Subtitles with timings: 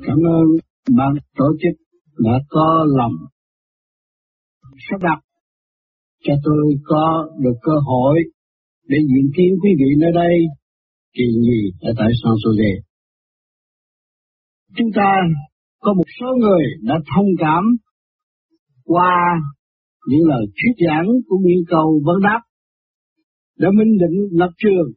[0.00, 0.46] Cảm ơn
[0.96, 1.80] ban tổ chức
[2.18, 3.12] đã có lòng
[4.90, 5.20] sắp đặt
[6.24, 8.18] cho tôi có được cơ hội
[8.88, 10.34] để diễn kiến quý vị nơi đây
[11.12, 12.80] kỳ nhì ở tại San Jose.
[14.76, 15.12] Chúng ta
[15.80, 17.64] có một số người đã thông cảm
[18.84, 19.40] qua
[20.06, 22.40] những lời thuyết giảng cũng như cầu vấn đáp,
[23.58, 24.92] đã minh định lập trường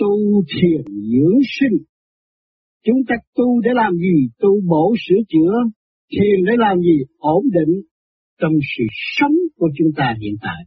[0.00, 1.84] tu thiền dưỡng sinh
[2.86, 4.16] chúng ta tu để làm gì?
[4.40, 5.54] Tu bổ sửa chữa,
[6.12, 6.96] thiền để làm gì?
[7.18, 7.74] Ổn định
[8.40, 8.84] trong sự
[9.16, 10.60] sống của chúng ta hiện tại.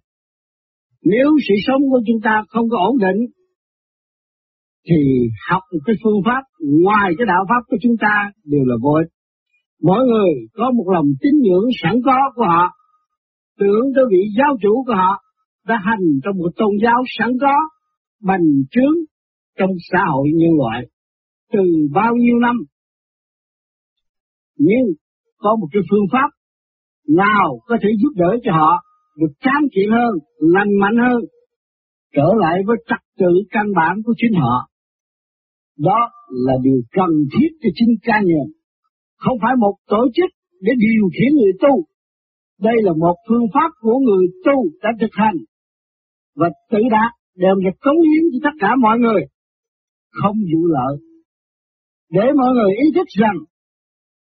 [1.03, 3.19] Nếu sự sống của chúng ta không có ổn định,
[4.87, 6.43] thì học một cái phương pháp
[6.81, 9.11] ngoài cái đạo pháp của chúng ta đều là vô ích.
[9.81, 12.63] Mỗi người có một lòng tín ngưỡng sẵn có của họ,
[13.59, 15.21] tưởng tới vị giáo chủ của họ,
[15.67, 17.55] đã hành trong một tôn giáo sẵn có,
[18.23, 18.95] bành trướng
[19.57, 20.85] trong xã hội nhân loại
[21.53, 21.63] từ
[21.93, 22.55] bao nhiêu năm.
[24.57, 24.85] Nhưng
[25.37, 26.29] có một cái phương pháp
[27.07, 28.83] nào có thể giúp đỡ cho họ
[29.19, 31.21] được trám kiện hơn, lành mạnh hơn,
[32.15, 34.69] trở lại với trật tự căn bản của chính họ.
[35.77, 38.47] Đó là điều cần thiết cho chính cá nhân,
[39.17, 40.29] không phải một tổ chức
[40.61, 41.83] để điều khiển người tu.
[42.61, 45.35] Đây là một phương pháp của người tu đã thực hành
[46.35, 49.21] và tự đạt đều được cống hiến cho tất cả mọi người,
[50.09, 51.08] không vụ lợi.
[52.11, 53.37] Để mọi người ý thức rằng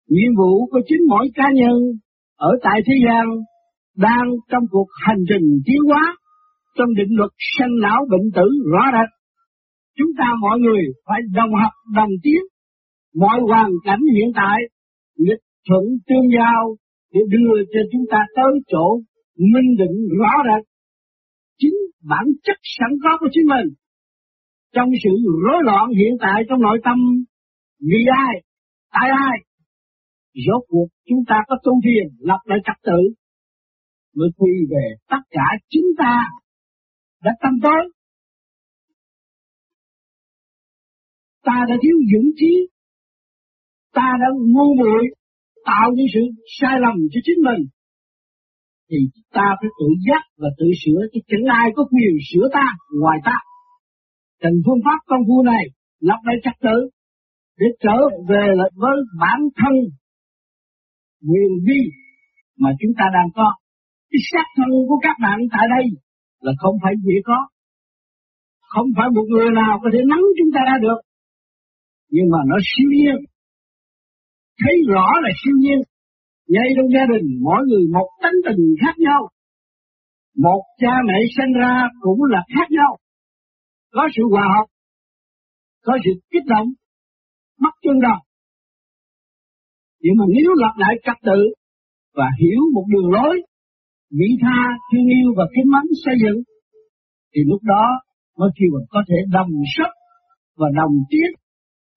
[0.08, 1.76] nhiệm vụ của chính mỗi cá nhân
[2.36, 3.24] ở tại thế gian
[3.96, 6.16] đang trong cuộc hành trình tiến hóa
[6.76, 9.10] trong định luật sanh lão bệnh tử rõ rệt.
[9.98, 12.42] Chúng ta mọi người phải đồng học đồng tiến
[13.14, 14.58] mọi hoàn cảnh hiện tại
[15.18, 16.76] nghịch thuận tương giao
[17.12, 19.00] để đưa cho chúng ta tới chỗ
[19.52, 20.64] minh định rõ rệt
[21.58, 21.78] chính
[22.10, 23.68] bản chất sẵn có của chính mình.
[24.74, 25.10] Trong sự
[25.44, 26.98] rối loạn hiện tại trong nội tâm,
[27.80, 28.34] vì ai,
[28.90, 29.36] tại ai,
[30.46, 33.00] rốt cuộc chúng ta có tu thiền, lập lại trật tự,
[34.16, 36.30] mới quy về tất cả chúng ta
[37.22, 37.82] đã tâm tới.
[41.42, 42.68] Ta đã thiếu dũng trí,
[43.92, 45.04] ta đã ngu muội
[45.64, 46.20] tạo những sự
[46.60, 47.62] sai lầm cho chính mình,
[48.90, 48.96] thì
[49.36, 52.66] ta phải tự giác và tự sửa chứ chẳng ai có quyền sửa ta
[53.00, 53.38] ngoài ta.
[54.40, 55.64] Cần phương pháp công phu này
[56.00, 56.76] lập lại trật tự
[57.58, 57.98] để trở
[58.30, 59.74] về lại với bản thân
[61.28, 61.80] quyền vi
[62.62, 63.48] mà chúng ta đang có.
[64.10, 65.84] Cái xác thân của các bạn tại đây
[66.40, 67.38] là không phải dễ có.
[68.72, 71.00] Không phải một người nào có thể nắm chúng ta ra được.
[72.14, 73.16] Nhưng mà nó siêu nhiên.
[74.60, 75.78] Thấy rõ là siêu nhiên
[76.48, 79.20] ngay trong gia đình mỗi người một tánh tình khác nhau.
[80.44, 82.92] Một cha mẹ sinh ra cũng là khác nhau.
[83.94, 84.66] Có sự hòa hợp,
[85.84, 86.68] có sự kích động,
[87.62, 88.20] mất chân rồi.
[90.02, 91.40] Nhưng mà nếu lập lại trật tự
[92.18, 93.34] và hiểu một đường lối,
[94.18, 94.60] vị tha,
[94.90, 96.38] thương yêu và kính mến xây dựng,
[97.32, 97.84] thì lúc đó
[98.38, 99.92] mới khi mình có thể đồng sức
[100.60, 101.30] và đồng tiết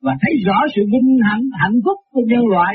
[0.05, 2.73] và thấy rõ sự vinh hạnh hạnh phúc của nhân loại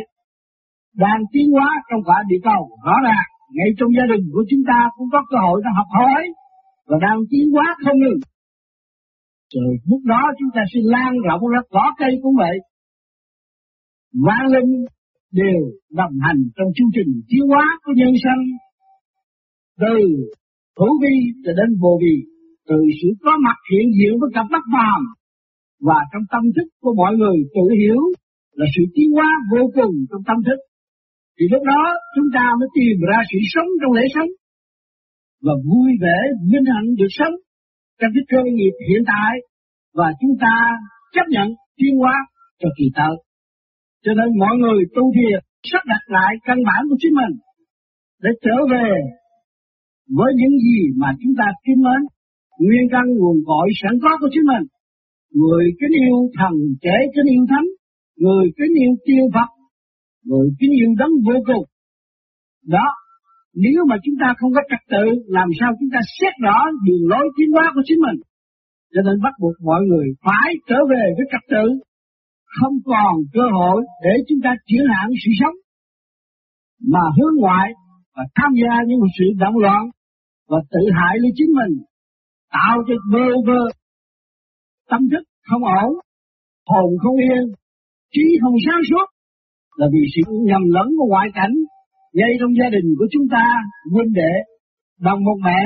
[0.96, 2.62] đang tiến hóa trong quả địa cầu.
[2.86, 3.26] Rõ ràng
[3.56, 6.22] ngay trong gia đình của chúng ta cũng có cơ hội để học hỏi
[6.88, 8.20] và đang tiến hóa không ngừng.
[9.54, 12.56] Rồi lúc đó chúng ta sẽ lan rộng ra cỏ cây cũng vậy
[14.26, 14.72] vạn linh
[15.40, 18.42] đều đồng hành trong chương trình tiến hóa của nhân sanh
[19.80, 19.96] từ
[20.78, 22.16] hữu vi cho đến vô vi,
[22.68, 25.02] từ sự có mặt hiện diện với cặp mắt phàm
[25.88, 28.00] và trong tâm thức của mọi người tự hiểu
[28.58, 30.60] là sự tiến hóa vô cùng trong tâm thức
[31.36, 31.82] thì lúc đó
[32.14, 34.30] chúng ta mới tìm ra sự sống trong lễ sống
[35.44, 36.18] và vui vẻ,
[36.50, 37.34] vinh hạnh được sống
[38.00, 39.32] trong cái cơ nghiệp hiện tại
[39.98, 40.56] và chúng ta
[41.14, 41.48] chấp nhận
[41.78, 42.14] tiến hóa
[42.60, 43.14] cho kỳ tới.
[44.04, 45.38] Cho nên mọi người tu thiền
[45.70, 47.34] sắp đặt lại căn bản của chính mình
[48.22, 48.90] để trở về
[50.18, 52.00] với những gì mà chúng ta kính mến,
[52.62, 54.64] nguyên căn nguồn cội sẵn có của chính mình.
[55.40, 56.54] Người kính yêu thần,
[56.84, 57.66] trẻ kính yêu thánh,
[58.22, 59.50] người kính yêu tiêu Phật,
[60.28, 61.64] người kính yêu đấng vô cùng.
[62.74, 62.86] Đó,
[63.54, 65.04] nếu mà chúng ta không có trật tự,
[65.36, 68.18] làm sao chúng ta xét rõ đường lối tiến hóa của chính mình.
[68.92, 71.64] Cho nên bắt buộc mọi người phải trở về với trật tự,
[72.60, 75.56] không còn cơ hội để chúng ta chuyển hạn sự sống,
[76.92, 77.68] mà hướng ngoại
[78.16, 79.82] và tham gia những sự động loạn
[80.48, 81.74] và tự hại lấy chính mình,
[82.52, 83.62] tạo cho bơ vơ,
[84.90, 85.90] tâm thức không ổn,
[86.70, 87.44] hồn không yên,
[88.12, 89.06] trí không sáng suốt,
[89.76, 91.54] là vì sự nhầm lẫn của ngoại cảnh
[92.12, 93.44] ngay trong gia đình của chúng ta
[93.92, 94.32] huynh đệ
[95.00, 95.60] đồng một mẹ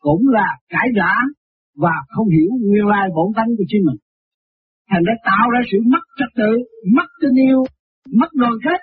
[0.00, 1.12] cũng là cãi gã
[1.76, 3.98] và không hiểu nguyên lai bổn tánh của chính mình
[4.90, 6.52] thành ra tạo ra sự mất trật tự
[6.96, 7.60] mất tình yêu
[8.20, 8.80] mất đoàn kết.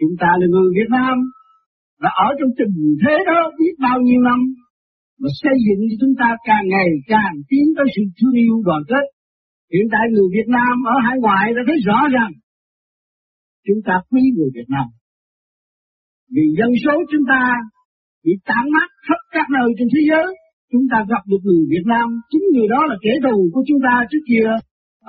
[0.00, 1.16] Chúng ta là người Việt Nam,
[2.02, 4.40] và ở trong tình thế đó biết bao nhiêu năm,
[5.20, 8.82] mà xây dựng cho chúng ta càng ngày càng tiến tới sự thương yêu đoàn
[8.90, 9.04] kết.
[9.72, 12.32] Hiện tại người Việt Nam ở hải ngoại đã thấy rõ rằng
[13.66, 14.86] chúng ta quý người Việt Nam.
[16.34, 17.42] Vì dân số chúng ta
[18.24, 20.28] bị tản mát khắp các nơi trên thế giới,
[20.72, 23.80] chúng ta gặp được người Việt Nam, chính người đó là kẻ thù của chúng
[23.86, 24.48] ta trước kia,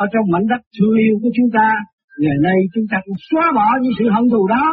[0.03, 1.67] ở trong mảnh đất thương yêu của chúng ta,
[2.21, 4.65] ngày nay chúng ta cũng xóa bỏ những sự hận thù đó,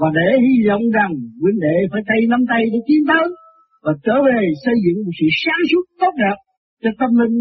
[0.00, 1.12] và để hy vọng rằng
[1.42, 3.26] huynh đệ phải tay nắm tay để tiến tới,
[3.84, 6.38] và trở về xây dựng một sự sáng suốt tốt đẹp
[6.82, 7.36] cho tâm linh,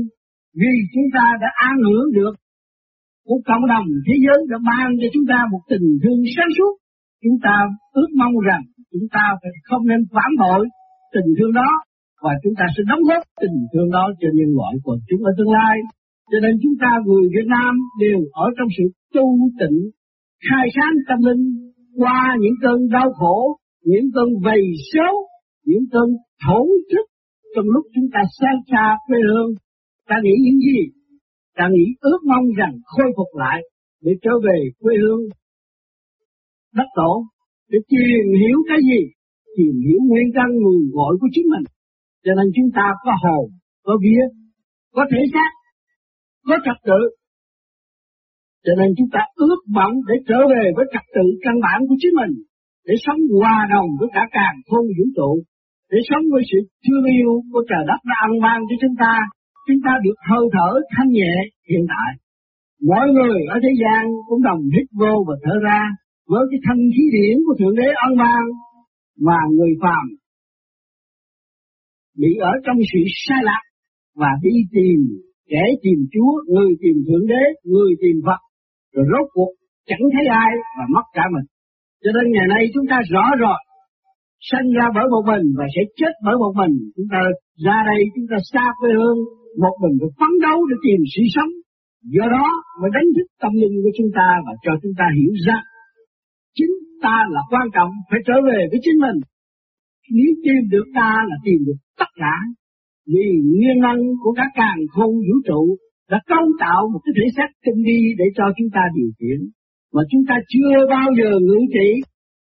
[0.60, 2.34] vì chúng ta đã an hưởng được
[3.28, 6.74] của cộng đồng thế giới đã ban cho chúng ta một tình thương sáng suốt.
[7.24, 7.56] Chúng ta
[8.00, 10.64] ước mong rằng chúng ta phải không nên phản bội
[11.14, 11.70] tình thương đó
[12.24, 15.31] và chúng ta sẽ đóng góp tình thương đó cho nhân loại của chúng ở
[15.38, 15.75] tương lai.
[16.31, 17.72] Cho nên chúng ta người Việt Nam
[18.04, 18.84] đều ở trong sự
[19.14, 19.25] tu
[19.60, 19.80] tịnh,
[20.48, 21.44] khai sáng tâm linh
[22.02, 23.58] qua những cơn đau khổ,
[23.90, 24.62] những cơn vầy
[24.94, 25.14] xấu,
[25.70, 26.08] những cơn
[26.44, 26.62] thổ
[26.92, 27.06] thức
[27.56, 29.52] trong lúc chúng ta xa xa quê hương.
[30.10, 30.80] Ta nghĩ những gì?
[31.58, 33.60] Ta nghĩ ước mong rằng khôi phục lại
[34.04, 35.24] để trở về quê hương
[36.78, 37.12] đất tổ
[37.72, 39.02] để tìm hiểu cái gì?
[39.58, 41.66] Tìm hiểu nguyên căn nguồn gọi của chính mình.
[42.25, 43.46] Cho nên chúng ta có hồn,
[43.86, 44.24] có vía,
[44.96, 45.52] có thể xác,
[46.48, 47.02] có trật tự.
[48.66, 51.98] Cho nên chúng ta ước vọng để trở về với trật tự căn bản của
[52.02, 52.34] chính mình,
[52.88, 55.31] để sống hòa đồng với cả càng không vũ trụ,
[55.92, 59.14] để sống với sự thương yêu của trời đất đã ăn ban cho chúng ta,
[59.68, 61.34] chúng ta được hơi thở thanh nhẹ
[61.70, 62.10] hiện tại.
[62.92, 65.81] Mọi người ở thế gian cũng đồng hít vô và thở ra
[66.31, 68.44] với cái thanh khí điển của Thượng Đế ân ban
[69.28, 70.06] mà người phàm
[72.21, 73.63] bị ở trong sự sai lạc
[74.21, 75.00] và đi tìm
[75.51, 78.42] kẻ tìm Chúa, người tìm Thượng Đế, người tìm Phật,
[78.94, 79.51] rồi rốt cuộc
[79.89, 81.48] chẳng thấy ai và mất cả mình.
[82.04, 83.60] Cho nên ngày nay chúng ta rõ rồi,
[84.50, 86.74] sinh ra bởi một mình và sẽ chết bởi một mình.
[86.95, 87.19] Chúng ta
[87.65, 89.19] ra đây chúng ta xa quê hương,
[89.63, 91.54] một mình phải phấn đấu để tìm sự sống.
[92.15, 92.48] Do đó
[92.81, 95.60] mới đánh thức tâm linh của chúng ta và cho chúng ta hiểu ra
[96.57, 96.74] chính
[97.06, 99.18] ta là quan trọng phải trở về với chính mình
[100.18, 102.36] nếu tìm được ta là tìm được tất cả.
[103.08, 103.28] Vì
[103.58, 105.78] nguyên năng của các càng không vũ trụ
[106.12, 109.40] đã cấu tạo một cái thể xác tinh vi để cho chúng ta điều khiển.
[109.94, 111.90] Mà chúng ta chưa bao giờ ngưỡng trị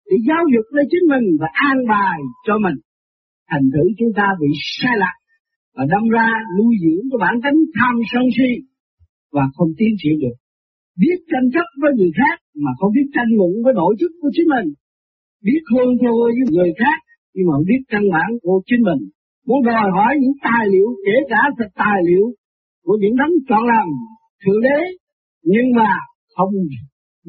[0.10, 2.78] để giáo dục lên chính mình và an bài cho mình.
[3.50, 5.18] Thành thử chúng ta bị sai lạc
[5.76, 8.52] và đâm ra nuôi dưỡng cái bản tính tham sân si
[9.36, 10.38] và không tiến triển được.
[11.02, 14.30] Biết tranh chấp với người khác mà không biết tranh luận với nội chức của
[14.36, 14.68] chính mình.
[15.48, 16.98] Biết hơn thua với người khác
[17.34, 19.02] nhưng mà không biết căn bản của chính mình
[19.48, 22.26] muốn đòi hỏi những tài liệu, kể cả thật tài liệu,
[22.86, 23.88] của những đấng chọn làm
[24.42, 24.80] thượng đế
[25.44, 25.92] nhưng mà
[26.36, 26.52] không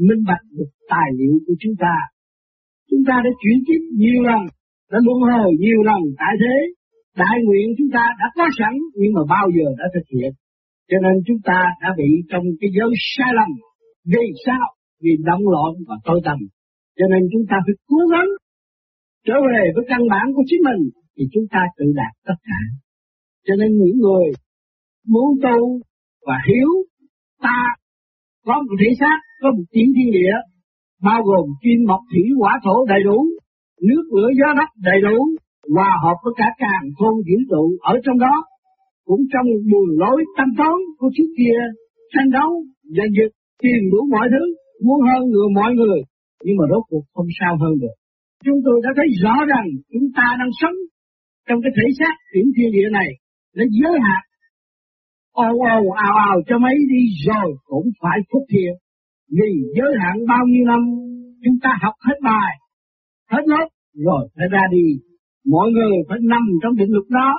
[0.07, 1.95] minh bạch được tài liệu của chúng ta
[2.91, 4.43] chúng ta đã chuyển kiếp nhiều lần,
[4.93, 6.57] đã luân hồi nhiều lần tại thế
[7.23, 10.33] đại nguyện chúng ta đã có sẵn, nhưng mà bao giờ đã thực hiện
[10.91, 13.51] cho nên chúng ta đã bị trong cái giới sai lầm.
[14.13, 14.67] Vì sao?
[15.03, 16.39] Vì động loạn và tối tầm.
[16.99, 18.29] Cho nên chúng ta phải cố gắng
[19.27, 20.83] trở về với căn bản của chính mình
[21.15, 22.61] thì chúng ta tự đạt tất cả.
[23.47, 24.27] Cho nên những người
[25.13, 25.59] muốn tu
[26.27, 26.71] và hiểu
[27.43, 27.61] ta
[28.47, 30.35] có một thể xác, có một tiếng thiên địa,
[31.03, 33.19] bao gồm kim mộc thủy hỏa thổ đầy đủ,
[33.89, 35.17] nước lửa gió đất đầy đủ,
[35.75, 38.35] hòa hợp với cả càng khôn vũ trụ ở trong đó
[39.09, 41.59] cũng trong đường lối tâm tối của trước kia
[42.13, 42.51] tranh đấu
[42.97, 43.31] giành giật
[43.63, 44.45] tìm đủ mọi thứ
[44.85, 45.99] muốn hơn người mọi người
[46.45, 47.97] nhưng mà rốt cuộc không sao hơn được
[48.45, 50.79] chúng tôi đã thấy rõ rằng chúng ta đang sống
[51.49, 53.11] trong cái thể xác chuyển thiên địa này.
[53.57, 54.23] Nó giới hạn.
[55.33, 58.73] Ồ ồ, ào ào, cho mấy đi rồi cũng phải phúc thiện
[59.37, 60.81] vì giới hạn bao nhiêu năm,
[61.45, 62.53] chúng ta học hết bài,
[63.31, 64.87] hết lớp, rồi phải ra đi.
[65.55, 67.31] Mọi người phải nằm trong định luật đó,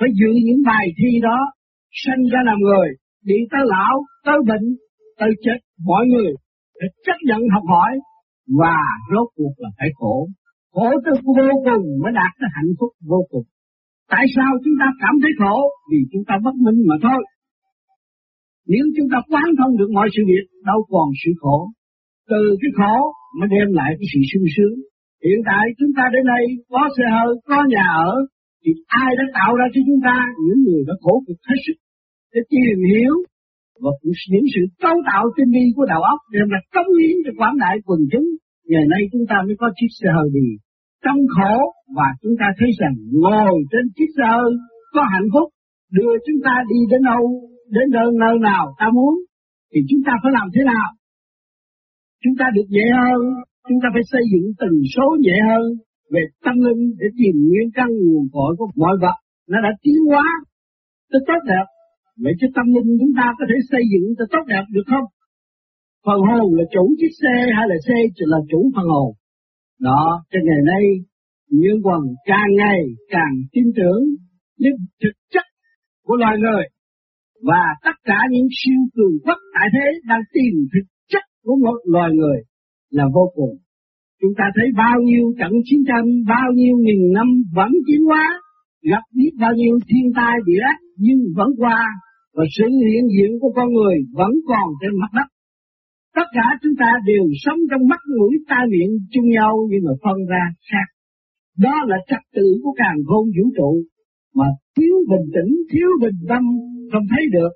[0.00, 1.38] phải giữ những bài thi đó
[2.02, 2.88] sanh ra làm người,
[3.24, 3.94] đi tới lão,
[4.24, 4.66] tới bệnh,
[5.18, 5.58] tới chết.
[5.86, 6.30] Mọi người
[6.78, 7.92] phải chấp nhận học hỏi
[8.60, 8.76] và
[9.12, 10.28] rốt cuộc là phải khổ
[10.74, 13.46] khổ tới vô cùng mới đạt tới hạnh phúc vô cùng.
[14.12, 15.56] Tại sao chúng ta cảm thấy khổ?
[15.90, 17.20] Vì chúng ta bất minh mà thôi.
[18.72, 21.58] Nếu chúng ta quán thông được mọi sự việc, đâu còn sự khổ.
[22.30, 22.96] Từ cái khổ
[23.38, 24.76] mới đem lại cái sự sung sướng.
[25.24, 28.12] Hiện tại chúng ta đến đây, có xe hơi, có nhà ở,
[28.62, 28.70] thì
[29.02, 30.16] ai đã tạo ra cho chúng ta
[30.46, 31.78] những người đã khổ cực hết sức
[32.32, 33.14] để tìm hiểu
[33.82, 33.90] và
[34.32, 37.56] những sự cấu tạo tinh vi của đạo óc để mà cống hiến cho quảng
[37.64, 38.28] đại quần chúng.
[38.70, 40.48] Ngày nay chúng ta mới có chiếc xe hơi đi
[41.04, 41.56] trong khổ
[41.96, 44.30] và chúng ta thấy rằng ngồi trên chiếc xe
[44.94, 45.48] có hạnh phúc
[45.96, 47.22] đưa chúng ta đi đến đâu
[47.76, 49.14] đến nơi nơi nào ta muốn
[49.72, 50.88] thì chúng ta phải làm thế nào
[52.24, 53.20] chúng ta được dễ hơn,
[53.68, 55.64] chúng ta phải xây dựng từng số dễ hơn
[56.12, 59.16] về tâm linh để tìm nguyên căn nguồn cội của mọi vật.
[59.50, 60.26] Nó đã tiến hóa
[61.10, 61.66] tới tốt đẹp.
[62.24, 65.06] Vậy chứ tâm linh chúng ta có thể xây dựng cho tốt đẹp được không?
[66.06, 67.96] Phần hồn là chủ chiếc xe hay là xe
[68.32, 69.10] là chủ phần hồn?
[69.80, 70.84] Đó, cho ngày nay,
[71.50, 74.02] nhân quần càng ngày càng tin tưởng
[74.58, 75.46] những thực chất
[76.04, 76.64] của loài người
[77.42, 81.78] và tất cả những siêu cường quốc tại thế đang tìm thực chất của một
[81.92, 82.38] loài người
[82.90, 83.54] là vô cùng.
[84.20, 88.24] Chúng ta thấy bao nhiêu trận chiến tranh, bao nhiêu nghìn năm vẫn tiến hóa,
[88.82, 91.80] gặp biết bao nhiêu thiên tai địa ác nhưng vẫn qua
[92.34, 95.28] và sự hiện diện của con người vẫn còn trên mặt đất.
[96.18, 99.92] Tất cả chúng ta đều sống trong mắt mũi tai miệng chung nhau nhưng mà
[100.02, 100.88] phân ra khác.
[101.64, 103.72] Đó là trật tự của càng khôn vũ trụ
[104.38, 106.42] mà thiếu bình tĩnh, thiếu bình tâm
[106.92, 107.52] không thấy được.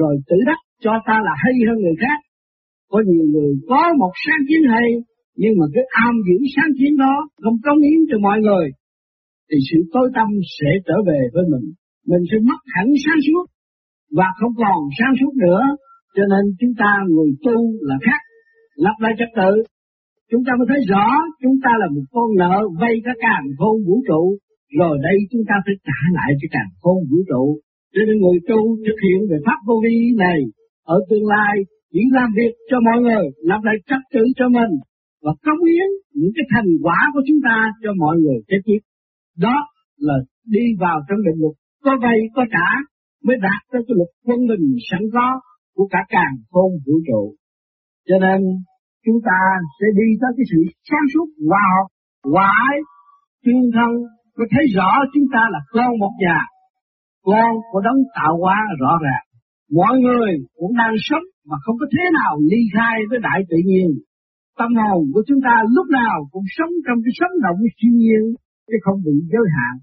[0.00, 2.18] Rồi tự đắc cho ta là hay hơn người khác.
[2.90, 4.88] Có nhiều người có một sáng kiến hay
[5.42, 8.66] nhưng mà cái am giữ sáng kiến đó không công hiến cho mọi người
[9.48, 11.66] thì sự tối tâm sẽ trở về với mình.
[12.10, 13.44] Mình sẽ mất hẳn sáng suốt
[14.18, 15.62] và không còn sáng suốt nữa.
[16.16, 17.56] Cho nên chúng ta người tu
[17.88, 18.20] là khác.
[18.84, 19.52] Lập lại trật tự.
[20.30, 21.06] Chúng ta mới thấy rõ
[21.42, 24.22] chúng ta là một con nợ vay cả càng khôn vũ trụ.
[24.78, 27.44] Rồi đây chúng ta phải trả lại cho càng khôn vũ trụ.
[27.94, 30.40] Cho nên người tu thực hiện về pháp vô vi này
[30.94, 31.54] ở tương lai
[31.92, 34.72] chỉ làm việc cho mọi người, làm lại trật tự cho mình
[35.24, 38.80] và cống hiến những cái thành quả của chúng ta cho mọi người kế tiếp.
[39.44, 39.56] Đó
[40.06, 40.16] là
[40.54, 42.68] đi vào trong định luật có vay có trả
[43.26, 45.26] mới đạt tới cái luật quân bình sẵn có
[45.74, 47.22] của cả càng khôn vũ trụ.
[48.08, 48.38] Cho nên
[49.04, 49.40] chúng ta
[49.76, 51.86] sẽ đi tới cái sự sáng suốt hòa hợp,
[52.32, 52.76] hòa ái,
[53.44, 53.90] tương thân
[54.36, 56.40] mới thấy rõ chúng ta là con một nhà,
[57.28, 59.26] con của đấng tạo hóa rõ ràng.
[59.78, 63.58] Mọi người cũng đang sống mà không có thế nào ly khai với đại tự
[63.70, 63.88] nhiên.
[64.58, 68.22] Tâm hồn của chúng ta lúc nào cũng sống trong cái sống động siêu nhiên,
[68.68, 69.74] chứ không bị giới hạn.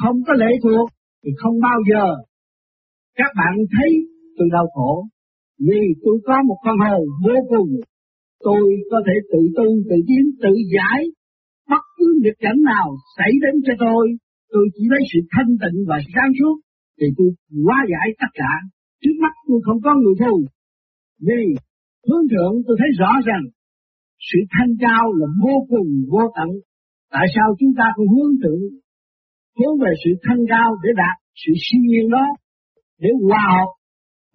[0.00, 0.88] Không có lệ thuộc
[1.22, 2.06] thì không bao giờ
[3.20, 3.90] các bạn thấy
[4.36, 5.06] tôi đau khổ.
[5.58, 7.70] Vì tôi có một phần hồn vô cùng.
[8.40, 11.00] Tôi có thể tự tu, tự tiến, tự giải.
[11.70, 14.04] Bất cứ nghịch cảnh nào xảy đến cho tôi,
[14.52, 16.56] tôi chỉ lấy sự thanh tịnh và sáng suốt,
[16.98, 17.28] thì tôi
[17.64, 18.52] hóa giải tất cả.
[19.02, 20.34] Trước mắt tôi không có người thù.
[21.26, 21.42] Vì
[22.06, 23.44] hướng thượng tôi thấy rõ rằng
[24.28, 26.50] sự thanh cao là vô cùng vô tận.
[27.10, 28.62] Tại sao chúng ta không hướng thượng
[29.58, 32.26] hướng về sự thanh cao để đạt sự siêu nhiên đó,
[33.02, 33.70] để hòa hợp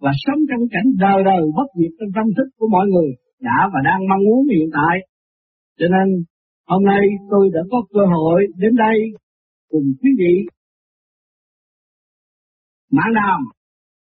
[0.02, 3.58] và sống trong cảnh đời đời bất diệt trong tâm thức của mọi người, đã
[3.72, 4.94] và đang mong muốn hiện tại.
[5.78, 6.06] Cho nên,
[6.70, 8.96] hôm nay tôi đã có cơ hội đến đây
[9.70, 10.34] cùng quý vị
[12.96, 13.40] mãn đàm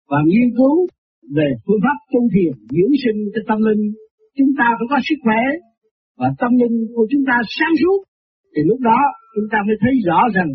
[0.10, 0.88] và nghiên cứu
[1.36, 3.84] về phương pháp tu thiền dưỡng sinh cho tâm linh.
[4.38, 5.42] Chúng ta phải có sức khỏe,
[6.20, 8.00] và tâm linh của chúng ta sáng suốt
[8.54, 9.00] thì lúc đó,
[9.36, 10.50] chúng ta mới thấy rõ rằng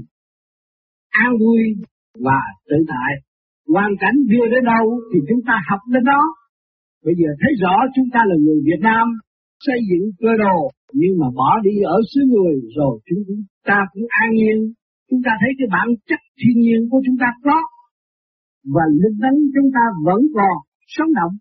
[1.10, 1.60] an vui
[2.26, 3.12] và tự tại.
[3.74, 6.22] Hoàn cảnh đưa đến đâu thì chúng ta học đến đó.
[7.04, 9.06] Bây giờ thấy rõ chúng ta là người Việt Nam,
[9.66, 10.58] xây dựng cơ đồ,
[10.92, 13.22] nhưng mà bỏ đi ở xứ người rồi chúng
[13.68, 14.58] ta cũng an nhiên.
[15.10, 17.58] Chúng ta thấy cái bản chất thiên nhiên của chúng ta có,
[18.74, 20.54] và linh tánh chúng ta vẫn còn
[20.94, 21.34] sống động.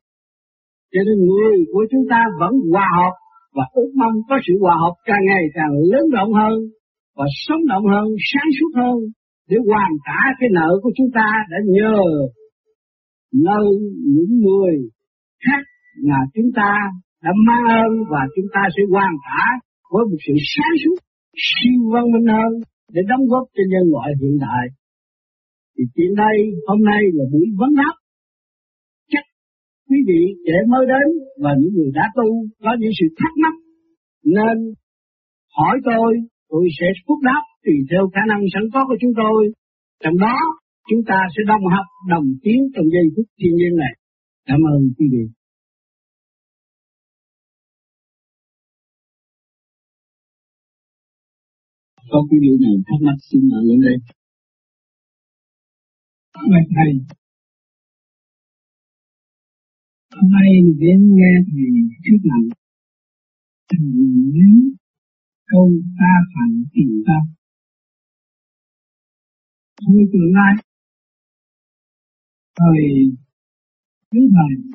[0.94, 3.14] Cho nên người của chúng ta vẫn hòa hợp
[3.56, 6.58] và ước mong có sự hòa hợp càng ngày càng lớn rộng hơn
[7.18, 8.98] và sống động hơn, sáng suốt hơn
[9.52, 12.02] để hoàn trả cái nợ của chúng ta đã nhờ
[13.48, 13.68] nơi
[14.16, 14.76] những người
[15.46, 15.64] khác
[16.08, 16.72] mà chúng ta
[17.24, 19.44] đã mang ơn và chúng ta sẽ hoàn trả
[19.92, 20.98] với một sự sáng suốt
[21.48, 22.52] siêu văn minh hơn
[22.94, 24.66] để đóng góp cho nhân loại hiện đại.
[25.74, 26.36] Thì chuyện đây
[26.68, 27.96] hôm nay là buổi vấn đáp.
[29.12, 29.24] Chắc
[29.90, 31.08] quý vị trẻ mới đến
[31.44, 32.28] và những người đã tu
[32.64, 33.56] có những sự thắc mắc
[34.36, 34.58] nên
[35.58, 36.12] hỏi tôi,
[36.50, 39.40] tôi sẽ phúc đáp tùy theo khả năng sẵn có của chúng tôi.
[40.04, 40.36] Trong đó,
[40.90, 43.94] chúng ta sẽ đồng học, đồng tiến trong giây phút thiên nhiên này.
[44.46, 45.26] Cảm ơn quý vị.
[52.12, 53.98] Có quý vị nào thắc mắc xin mở lên đây.
[56.52, 56.92] Mời Thầy.
[60.16, 61.70] Hôm nay đến nghe Thầy
[62.04, 62.48] thuyết nặng.
[63.70, 63.80] Thầy
[64.36, 64.50] nhớ
[65.52, 67.41] câu ta phản tình tâm
[69.90, 70.54] như tương lai.
[72.60, 72.82] Thời
[74.12, 74.72] thứ thời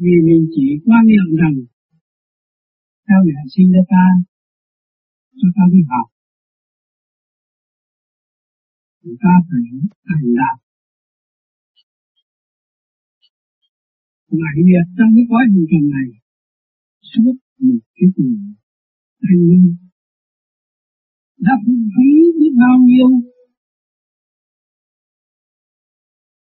[0.00, 1.54] vì mình chỉ quan niệm rằng
[3.06, 4.04] sao mẹ sinh ra ta
[5.38, 6.06] cho ta đi học.
[9.02, 9.64] Chúng ta phải
[10.06, 10.56] thành đạt.
[14.28, 15.40] Ngoại nghiệp trong cái quá
[15.70, 16.08] trình này,
[17.10, 18.36] suốt một cái tuổi
[19.22, 19.76] thanh niên
[21.46, 22.08] đã phung phí
[22.38, 23.08] biết bao nhiêu.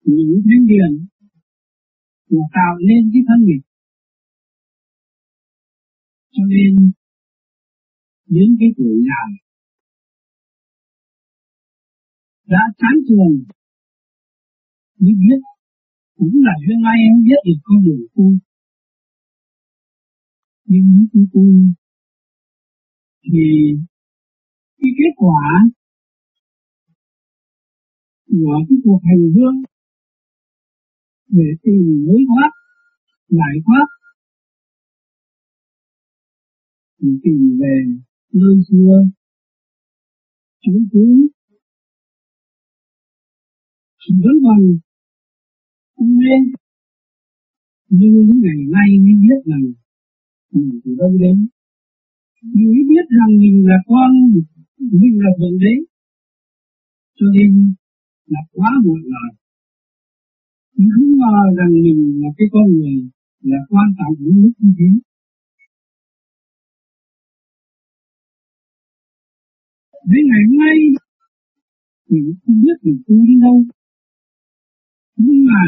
[0.03, 0.91] Những thánh điền
[2.29, 3.62] mà tạo nên cái thân nghiệp
[6.32, 6.91] cho nên
[8.25, 9.22] đến cái tuổi già
[12.46, 13.36] đã chán trường
[15.00, 15.39] mới biết
[16.15, 18.24] cũng là duyên ai em biết được con đường tu.
[20.65, 21.44] Nhưng nếu tu tu
[23.24, 23.39] thì
[24.79, 25.41] cái kết quả
[28.27, 29.57] của cái cuộc hành hương
[31.27, 32.51] để tìm lối thoát,
[33.29, 33.88] giải thoát,
[37.00, 37.75] để tìm về
[38.34, 39.03] nơi xưa
[40.62, 41.27] chúng cứ
[44.07, 44.60] sự vẫn còn
[45.96, 46.53] không nên.
[47.89, 49.65] Nhưng những ngày nay mới biết rằng
[50.51, 51.48] mình từ đâu đến.
[52.43, 54.12] Mình mới biết rằng mình là con
[54.77, 55.74] nhưng là thượng đế.
[57.17, 57.74] Cho nên
[58.25, 59.29] là quá muộn rồi.
[60.75, 63.10] Mình không ngờ rằng mình là cái con người
[63.41, 64.89] là quan trọng những lúc như thế.
[70.12, 70.77] Đến ngày hôm nay,
[72.10, 73.57] mình không biết mình tu đi đâu.
[75.15, 75.62] Nhưng mà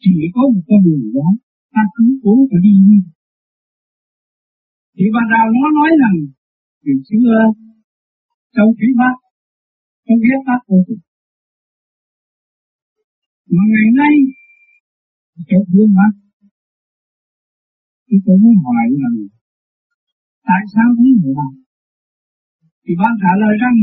[0.00, 1.28] chỉ có một con đường đó,
[1.72, 2.98] ta cứ cố phải đi đi.
[4.96, 6.16] Thì bà đào nó nói rằng
[6.84, 7.46] từ xưa ờ,
[8.54, 9.16] trong thủy bác,
[10.04, 11.02] trong biết bác vô cùng.
[13.54, 14.14] Mà ngày nay
[15.48, 16.12] châu thương mắt
[18.06, 19.08] thì tôi muốn hỏi là
[20.48, 21.48] tại sao thế này là
[22.84, 23.76] thì bác trả lời rằng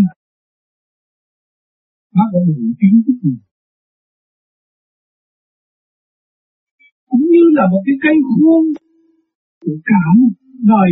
[2.15, 3.35] bác có đủ kiến thức gì?
[7.09, 8.63] Cũng như là một cái cây khuôn
[9.61, 10.33] của cả một
[10.71, 10.91] đời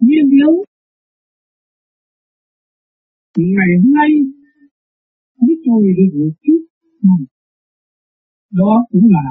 [0.00, 0.52] nguyên yếu
[3.36, 4.10] ngày hôm nay
[5.46, 6.60] biết tôi được một chút
[8.50, 9.26] đó cũng là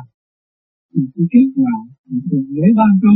[0.94, 1.74] một cái kết quả
[2.06, 3.14] của Thượng lễ ban cho.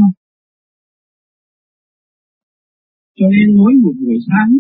[3.18, 4.52] Cho nên mỗi một buổi sáng,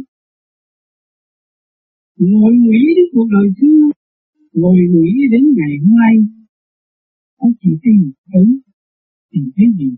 [2.17, 3.81] ngồi nghĩ đến cuộc đời xưa,
[4.53, 6.15] ngồi nghĩ đến ngày hôm nay
[7.37, 8.45] có chỉ tìm thấy
[9.31, 9.89] tìm thấy gì?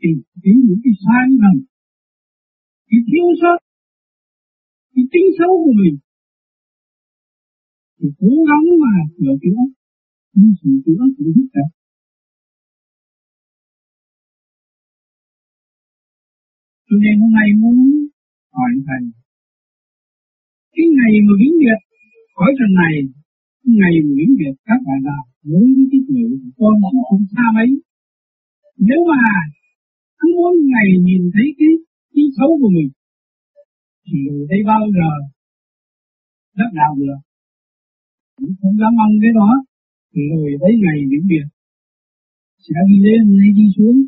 [0.00, 1.56] Tìm thấy những cái sai lầm
[2.94, 3.58] cái thiếu sót,
[4.94, 5.96] cái tính xấu của mình.
[7.98, 9.60] Thì cố gắng mà sửa chữa
[10.34, 11.70] nhưng sửa chữa cũng rất đẹp.
[16.88, 17.76] Cho nên hôm nay muốn
[18.56, 19.02] hỏi thầy
[20.74, 21.80] cái ngày mà biến biệt.
[22.36, 22.94] Khỏi trần này
[23.78, 25.18] ngày mà biến biệt, các bạn là
[25.50, 27.68] với cái tuổi của con cũng không xa mấy.
[28.88, 29.22] Nếu mà
[30.18, 31.72] cứ muốn ngày nhìn thấy cái
[32.14, 32.90] cái xấu của mình.
[34.06, 35.08] Thì thấy bao giờ
[36.58, 37.20] rất đạo được
[38.36, 39.50] cũng không dám mong cái đó.
[40.12, 41.46] Thì rồi thấy ngày những việc
[42.64, 43.98] sẽ đi lên hay đi xuống.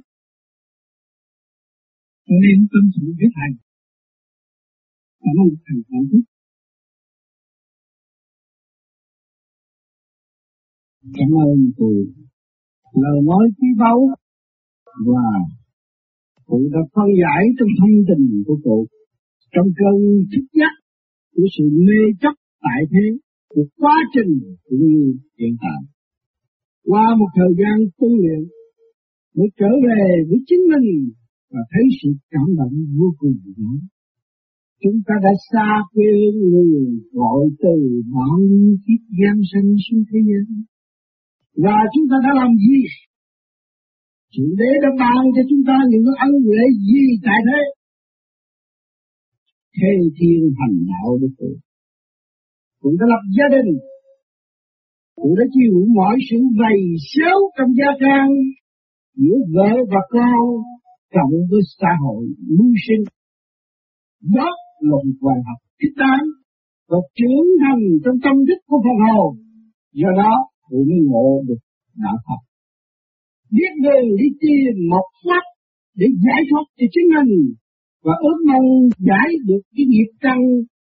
[2.27, 3.57] Cho nên tâm sự biết hành.
[5.21, 6.25] Và mong thành cảm thức
[11.19, 11.87] cảm ơn từ
[12.92, 14.09] lời nói quý báu
[15.07, 15.29] và
[16.46, 18.87] cụ đã phân giải trong thâm tình của cụ
[19.54, 19.96] trong cơn
[20.30, 20.74] thức giác
[21.35, 23.06] của sự mê chấp tại thế,
[23.52, 24.32] của quá trình
[24.68, 25.80] cũng như hiện tại
[26.90, 28.42] qua một thời gian tu luyện,
[29.37, 30.88] mới trở về với chính mình
[31.52, 33.76] và thấy sự cảm động vô cùng lớn.
[34.82, 36.11] Chúng ta đã xa quê
[36.42, 37.76] hương người gọi từ
[38.14, 40.46] bao nhiêu kiếp gian sanh xuống thế gian.
[41.64, 42.80] Và chúng ta đã làm gì?
[44.37, 47.62] Chủ đế đã ban cho chúng ta những ân huệ gì tại thế?
[49.77, 51.51] Thế thiên hành đạo đức tự.
[52.83, 53.70] Cũng đã lập gia đình.
[55.20, 56.79] Cũng đã chịu mọi sự vầy
[57.12, 58.31] xéo trong gia trang
[59.14, 60.42] giữa vợ và con
[61.14, 62.25] cộng với xã hội
[62.57, 63.05] mưu sinh.
[64.37, 64.49] Đó
[64.81, 66.25] là một bài học thích đáng
[66.88, 69.33] và trưởng thành trong tâm đức của phần hồn.
[69.92, 70.35] Do đó,
[70.70, 71.61] tôi mới ngộ được
[72.05, 72.45] đạo Phật.
[73.50, 75.44] Biết đường đi tìm một pháp
[75.94, 77.54] để giải thoát cho chính mình
[78.04, 80.38] và ước mong giải được cái nghiệp căn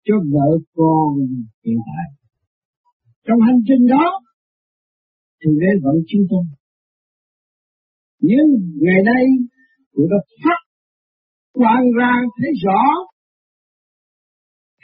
[0.06, 1.08] cho vợ con
[1.66, 2.08] hiện tại.
[3.28, 4.08] Trong hành trình đó,
[5.40, 6.44] thì nên vẫn chúng tôi.
[8.20, 8.48] Nhưng
[8.84, 9.24] ngày nay,
[9.94, 10.60] tôi đã phát
[11.54, 12.82] quan ra thấy rõ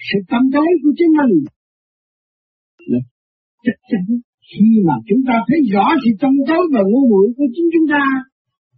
[0.08, 1.43] sự tâm tối của chính mình
[2.77, 2.99] là
[3.63, 4.06] chắc chắn
[4.52, 7.88] khi mà chúng ta thấy rõ sự trong tối và ngu muội của chính chúng
[7.94, 8.06] ta,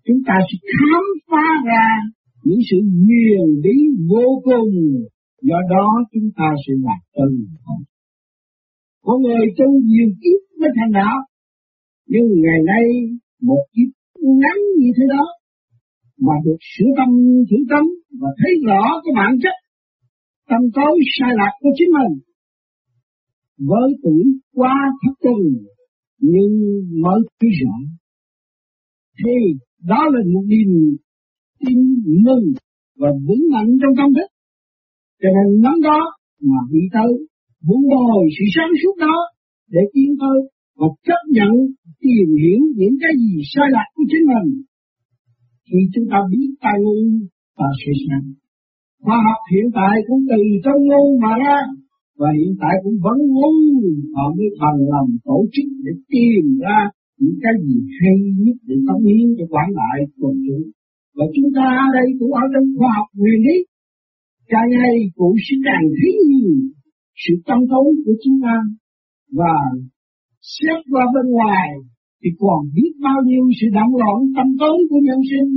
[0.05, 1.85] chúng ta sẽ khám phá ra
[2.45, 3.77] những sự huyền lý
[4.09, 4.71] vô cùng.
[5.41, 7.31] Do đó chúng ta sẽ là tân
[9.05, 11.17] Có người tu nhiều kiếp mới thành đạo,
[12.11, 12.85] nhưng ngày nay
[13.41, 13.89] một kiếp
[14.41, 15.25] ngắn như thế đó
[16.25, 17.09] mà được sửa tâm
[17.49, 17.83] thử tâm
[18.21, 19.57] và thấy rõ cái bản chất
[20.49, 22.13] tâm tối sai lạc của chính mình
[23.59, 25.63] với tuổi qua thất tình
[26.19, 26.51] nhưng
[27.01, 27.75] mới thấy rõ.
[29.17, 30.97] Thì đó là một niềm
[31.65, 31.77] tin
[32.25, 32.45] mừng
[32.99, 34.29] và vững mạnh trong tâm thức
[35.21, 35.99] cho nên nắm đó
[36.49, 37.11] mà đi tới
[37.67, 39.17] vun bồi sự sáng suốt đó
[39.73, 40.37] để tiến tới
[40.79, 41.53] và chấp nhận
[42.03, 44.49] tìm hiểu những cái gì sai lạc của chính mình.
[45.67, 46.99] Thì chúng ta biết tài ngu
[47.57, 48.27] và sự sáng.
[49.03, 51.59] Khoa học hiện tại cũng từ trong ngu mà ra
[52.19, 53.53] và hiện tại cũng vẫn muốn
[54.15, 56.79] họ mới bằng lòng tổ chức để tìm ra
[57.19, 60.65] những cái gì hay nhất để cống hiến cho quảng đại quần chúng.
[61.17, 63.57] Và chúng ta ở đây cũng ở trong khoa học nguyên lý.
[64.53, 66.55] Càng ngày cũng sẽ càng thấy nhiều
[67.23, 68.55] sự tâm tối của chúng ta.
[69.39, 69.55] Và
[70.55, 71.67] xét qua bên ngoài
[72.21, 75.51] thì còn biết bao nhiêu sự động loạn tâm tối của nhân sinh.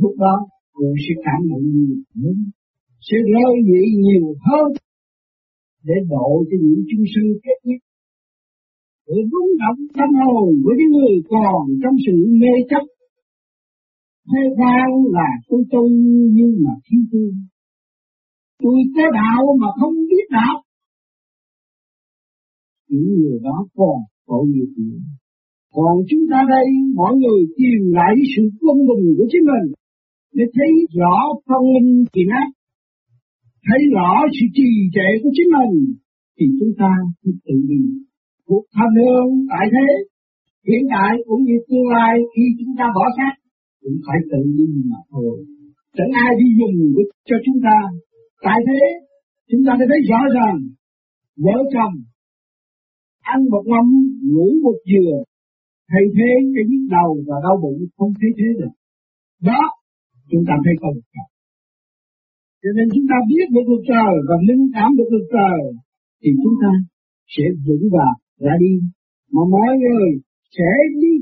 [0.00, 0.36] Lúc đó
[0.72, 2.36] cũng sẽ cảm nhận nhiều hơn,
[3.06, 4.68] sẽ rơi vị nhiều hơn
[5.86, 7.80] để độ cho những chúng sinh kết nhất.
[9.06, 12.84] Để rung động tâm hồn của những người còn trong sự mê chấp.
[14.30, 15.82] Thế gian là tôi tu
[16.36, 17.24] nhưng mà thiếu tu.
[18.62, 20.56] Tôi có đạo mà không biết đạo.
[22.88, 24.98] Những người đó còn tội nghiệp nữa
[25.74, 29.66] Còn chúng ta đây, mọi người tìm lại sự quân bình của chính mình,
[30.36, 32.48] để thấy rõ phân minh kỳ ác,
[33.66, 35.74] thấy rõ sự trì trệ của chính mình,
[36.36, 37.86] thì chúng ta phải tự mình
[38.48, 39.88] cuộc tham lương tại thế,
[40.68, 43.34] hiện tại cũng như tương lai khi chúng ta bỏ xác,
[43.82, 45.34] cũng phải tự nhiên mà thôi.
[45.96, 46.76] Chẳng ai đi dùng
[47.28, 47.78] cho chúng ta.
[48.46, 48.82] Tại thế,
[49.50, 50.58] chúng ta thấy rõ ràng,
[51.44, 51.94] vợ chồng
[53.34, 53.86] ăn một mâm,
[54.32, 55.16] ngủ một dừa,
[55.90, 58.74] thay thế cái nhức đầu và đau bụng không thấy thế được.
[59.48, 59.60] Đó,
[60.30, 60.96] chúng ta thấy không.
[62.66, 65.58] Cho nên chúng ta biết được luật trời và linh cảm được luật trời
[66.20, 66.70] thì chúng ta
[67.34, 68.08] sẽ vững và
[68.44, 68.72] ra đi.
[69.34, 70.08] Mà mọi người
[70.56, 70.68] sẽ
[71.02, 71.12] đi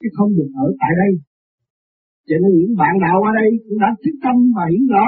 [0.00, 1.12] chứ không được ở tại đây.
[2.28, 5.06] Cho nên những bạn đạo ở đây cũng đã thức tâm và hiểu rõ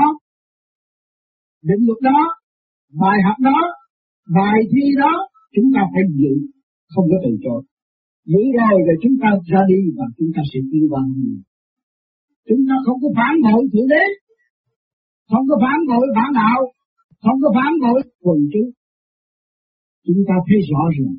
[1.68, 2.20] định luật đó,
[3.02, 3.58] bài học đó,
[4.36, 5.12] bài thi đó
[5.54, 6.32] chúng ta phải giữ,
[6.92, 7.62] không có từ chối.
[8.30, 11.02] Giữ rồi rồi chúng ta ra đi và chúng ta sẽ tiêu qua
[12.48, 14.04] Chúng ta không có phản bội thượng đế,
[15.32, 16.60] không có phản bội phản đạo,
[17.24, 18.70] không có phản bội quần chúng.
[20.06, 21.16] Chúng ta thấy rõ ràng,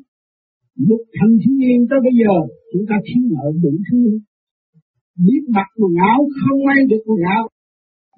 [0.88, 2.34] lúc thành thiên nhiên tới bây giờ,
[2.72, 4.00] chúng ta thiếu nợ đủ thứ.
[5.26, 7.44] Biết mặc quần áo không may được quần áo,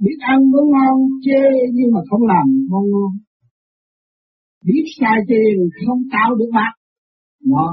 [0.05, 1.43] biết ăn món ngon chê
[1.77, 3.13] nhưng mà không làm món ngon
[4.67, 5.55] biết sai tiền
[5.87, 6.73] không tạo được mặt.
[7.53, 7.67] đó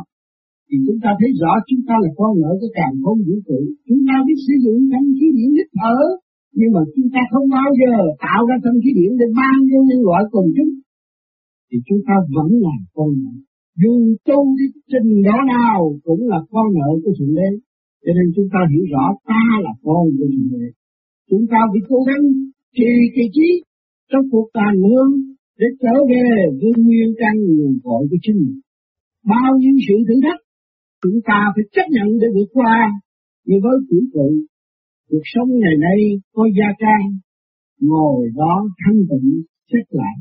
[0.67, 3.59] thì chúng ta thấy rõ chúng ta là con nợ của càng không vũ trụ
[3.87, 5.97] chúng ta biết sử dụng thanh khí điển hít thở
[6.57, 7.93] nhưng mà chúng ta không bao giờ
[8.25, 10.71] tạo ra tâm khí điển để ban cho nhân loại quần chúng.
[11.69, 13.35] Thì chúng ta vẫn là con nợ.
[13.81, 13.93] Dù
[14.27, 17.49] tu cái trình đó nào cũng là con nợ của sự đế
[18.03, 20.67] cho nên chúng ta hiểu rõ ta là con của sự đế
[21.29, 22.25] chúng ta phải cố gắng
[22.77, 23.49] trì kỳ trí
[24.11, 25.11] trong cuộc tàn hương
[25.59, 26.27] để trở về
[26.59, 28.59] với nguyên căn nguồn cội của chính mình.
[29.31, 30.41] Bao nhiêu sự thử thách,
[31.03, 32.75] chúng ta phải chấp nhận để vượt qua
[33.47, 34.27] như với tuổi cụ
[35.09, 35.99] cuộc sống ngày nay
[36.35, 37.05] có gia trang
[37.79, 39.31] ngồi đó thanh tịnh,
[39.71, 40.15] xét lại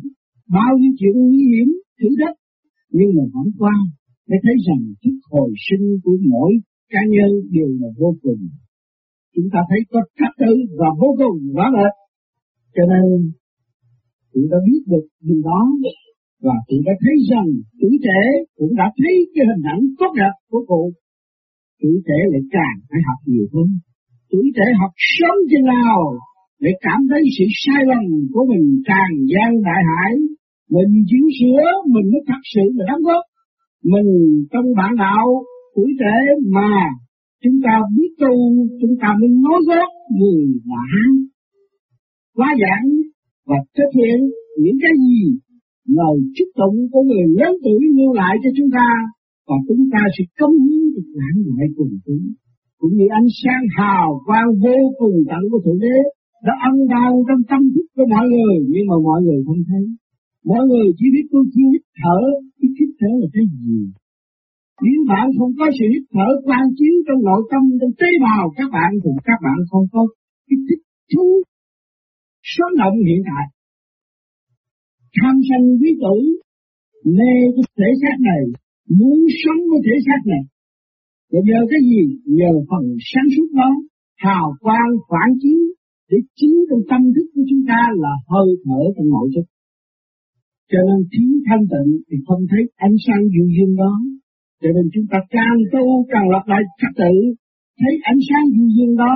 [0.56, 1.68] bao nhiêu chuyện nguy hiểm,
[1.98, 2.36] thử thách,
[2.90, 3.74] nhưng mà vẫn qua
[4.28, 6.52] để thấy rằng thức hồi sinh của mỗi
[6.92, 8.42] cá nhân đều là vô cùng
[9.34, 11.94] chúng ta thấy có trật tự và vô cùng rõ rệt
[12.74, 13.06] cho nên
[14.32, 15.60] chúng ta biết được điều đó
[16.46, 17.48] và chúng đã thấy rằng
[17.80, 18.20] tuổi trẻ
[18.58, 20.82] cũng đã thấy cái hình ảnh tốt đẹp của cụ.
[21.80, 23.68] Tuổi trẻ lại càng phải học nhiều hơn.
[24.32, 25.98] Tuổi trẻ học sớm chừng nào
[26.64, 30.12] để cảm thấy sự sai lầm của mình càng gian đại hải.
[30.74, 31.64] Mình chịu sửa
[31.94, 33.24] mình mới thật sự là đóng góp.
[33.92, 34.10] Mình
[34.52, 35.26] trong bản đạo
[35.74, 36.16] tuổi trẻ
[36.56, 36.74] mà
[37.42, 38.34] chúng ta biết tu,
[38.80, 40.84] chúng ta mới nói góp người là.
[42.36, 42.88] Quá giảng
[43.48, 44.18] và thực hiện
[44.62, 45.22] những cái gì
[45.98, 48.88] lời chúc tụng của người lớn tuổi lưu lại cho chúng ta
[49.48, 52.24] và chúng ta sẽ công hiến được lãng lại cùng chúng
[52.82, 55.98] cũng như ánh sáng hào quang vô cùng tận của thượng đế
[56.46, 59.84] đã ân đau trong tâm thức của mọi người nhưng mà mọi người không thấy
[60.50, 62.18] mọi người chỉ biết tôi chỉ hít thở
[62.58, 63.78] cái hít thở là cái gì
[64.84, 68.44] Nếu bạn không có sự hít thở quan chiếu trong nội tâm, trong tế bào
[68.58, 70.00] các bạn thì các bạn không có
[70.46, 71.26] cái thích thú
[72.54, 73.44] sống động hiện tại.
[75.18, 76.16] Tham sanh quý tử,
[77.16, 78.42] mê cái thể xác này,
[78.98, 80.42] muốn sống với thể xác này.
[81.32, 82.02] Và nhờ cái gì?
[82.38, 83.70] Nhờ phần sáng suốt đó,
[84.24, 85.62] hào quang phản chiếu
[86.10, 89.46] để chính trong tâm thức của chúng ta là hơi thở trong nội thức.
[90.70, 93.94] Cho nên thiếu thanh tịnh thì không thấy ánh sáng dịu duyên đó.
[94.62, 97.14] Cho nên chúng ta càng tu càng lập lại trật tự,
[97.80, 99.14] thấy ánh sáng dịu duyên đó,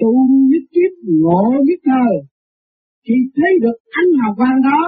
[0.00, 0.10] tu
[0.50, 2.14] nhất kiếp ngộ nhất thời.
[3.06, 4.80] Khi thấy được ánh hào quang đó,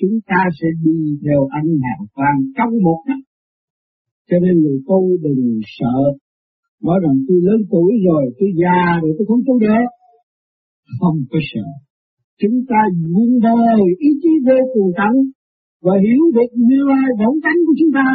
[0.00, 3.20] chúng ta sẽ đi theo ánh hào quang trong một khắc.
[4.28, 5.98] Cho nên người tu đừng sợ,
[6.86, 9.88] nói rằng tôi lớn tuổi rồi, tôi già rồi tôi không tu được.
[10.98, 11.68] Không có sợ.
[12.40, 12.80] Chúng ta
[13.12, 15.14] vun đời ý chí vô cùng tận
[15.84, 18.08] và hiểu được như lai bổn tánh của chúng ta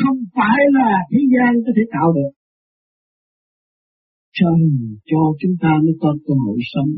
[0.00, 2.32] không phải là thế gian có thể tạo được.
[4.38, 4.60] Trời
[5.10, 6.90] cho chúng ta mới có cơ hội sống.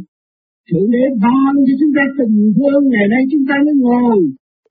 [0.69, 4.19] Thượng đế ban cho chúng ta tình thương ngày nay chúng ta mới ngồi,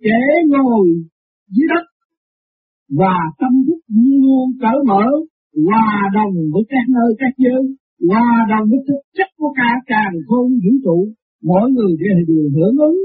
[0.07, 0.21] để
[0.53, 0.87] ngồi
[1.55, 1.85] dưới đất
[2.99, 3.53] và tâm
[4.61, 5.05] cởi mở,
[5.67, 7.63] hòa đồng với các nơi các giới,
[8.09, 10.97] hòa đồng với thực chất của cả càng không vũ trụ,
[11.49, 12.97] mỗi người đều đều hưởng ứng.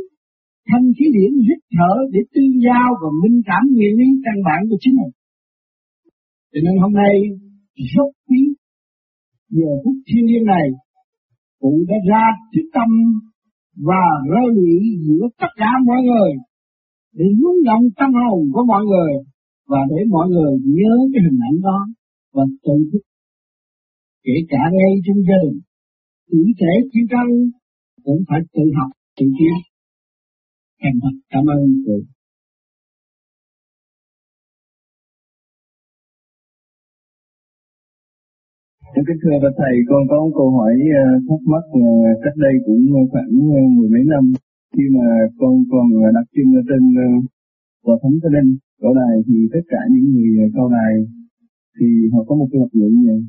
[0.69, 4.61] Thanh khí điển hít thở để tương giao và minh cảm nguyên lý căn bản
[4.69, 5.13] của chính mình.
[6.53, 7.15] Cho nên hôm nay
[7.95, 8.41] rất quý
[9.51, 10.67] giờ phút thiên nhiên này
[11.61, 12.89] cũng đã ra thức tâm
[13.89, 14.75] và rơi lụy
[15.07, 16.31] giữa tất cả mọi người
[17.13, 19.13] để hướng động tâm hồn của mọi người
[19.71, 21.79] và để mọi người nhớ cái hình ảnh đó
[22.35, 23.03] và tự thức.
[24.25, 25.59] Kể cả ngay trong gia đình
[26.31, 27.31] tử thể chiến tranh
[28.05, 29.57] cũng phải tự học tự tiến
[30.81, 31.99] thành thật cảm ơn sự
[39.07, 41.89] Kính thưa bà thầy, con có một câu hỏi ờ, thắc mắc ờ,
[42.25, 44.25] cách đây cũng khoảng ờ, mười mấy năm.
[44.75, 45.07] Khi mà
[45.39, 46.83] con còn đặt chân ở trên
[47.87, 48.51] và thánh Tây Đinh,
[48.83, 50.93] cậu đài thì tất cả những người à, cao đài
[51.77, 53.21] thì họ có một cái lập luận vậy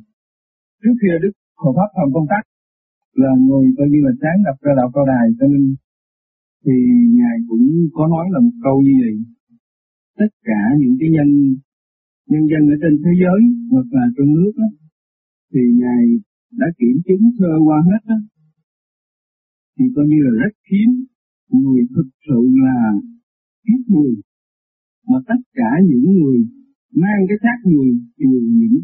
[0.82, 2.44] Trước khi Đức hộ Pháp làm công tác
[3.22, 5.64] là người coi như là sáng lập ra đạo cao đài cho nên
[6.64, 6.76] thì
[7.20, 7.66] ngài cũng
[7.98, 9.16] có nói là một câu như vậy.
[10.20, 11.30] Tất cả những cái nhân
[12.32, 13.40] nhân dân ở trên thế giới
[13.72, 14.70] hoặc là trong nước đó,
[15.52, 16.02] thì ngài
[16.60, 18.20] đã kiểm chứng sơ qua hết đó.
[19.76, 20.90] Thì coi như là rất hiếm
[21.62, 22.78] người thực sự là
[23.66, 24.14] kiếp người
[25.10, 26.38] mà tất cả những người
[27.02, 28.78] mang cái xác người đều những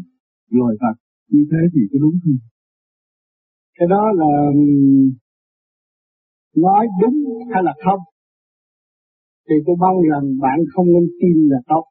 [0.50, 0.96] loài vật
[1.30, 2.38] như thế thì có đúng không?
[3.78, 4.32] Cái đó là
[6.56, 7.16] nói đúng
[7.52, 8.00] hay là không?
[9.48, 11.84] Thì tôi mong rằng bạn không nên tin là tốt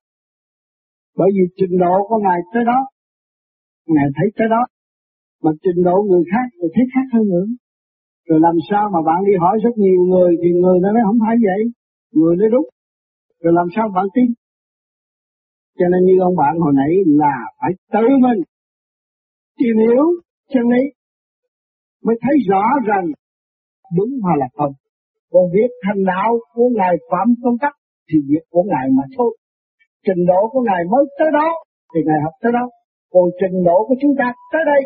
[1.19, 2.79] bởi vì trình độ của ngài tới đó,
[3.93, 4.63] ngài thấy tới đó,
[5.43, 7.47] mà trình độ người khác thì thấy khác hơn nữa.
[8.27, 11.19] Rồi làm sao mà bạn đi hỏi rất nhiều người thì người nó nói không
[11.25, 11.61] phải vậy,
[12.17, 12.67] người nói đúng
[13.43, 14.27] rồi làm sao bạn tin
[15.79, 18.39] cho nên như ông bạn hồi nãy là phải tự mình
[19.59, 20.05] tìm hiểu
[20.53, 20.83] chân lý
[22.05, 23.05] mới thấy rõ rằng
[23.97, 24.73] đúng hoặc là không.
[25.31, 27.73] Còn việc thành đạo của Ngài Phạm Công Tắc
[28.07, 29.31] thì việc của Ngài mà thôi.
[30.05, 31.49] Trình độ của Ngài mới tới đó
[31.91, 32.65] thì Ngài học tới đó.
[33.13, 34.81] Còn trình độ của chúng ta tới đây,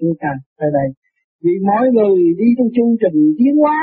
[0.00, 0.88] chúng ta tới đây.
[1.44, 3.80] Vì mỗi người đi trong chương trình tiến hóa,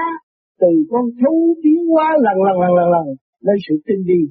[0.61, 1.33] từ con thú
[1.63, 3.05] tiến hóa lần lần lần lần lần
[3.39, 4.21] lấy sự tinh vi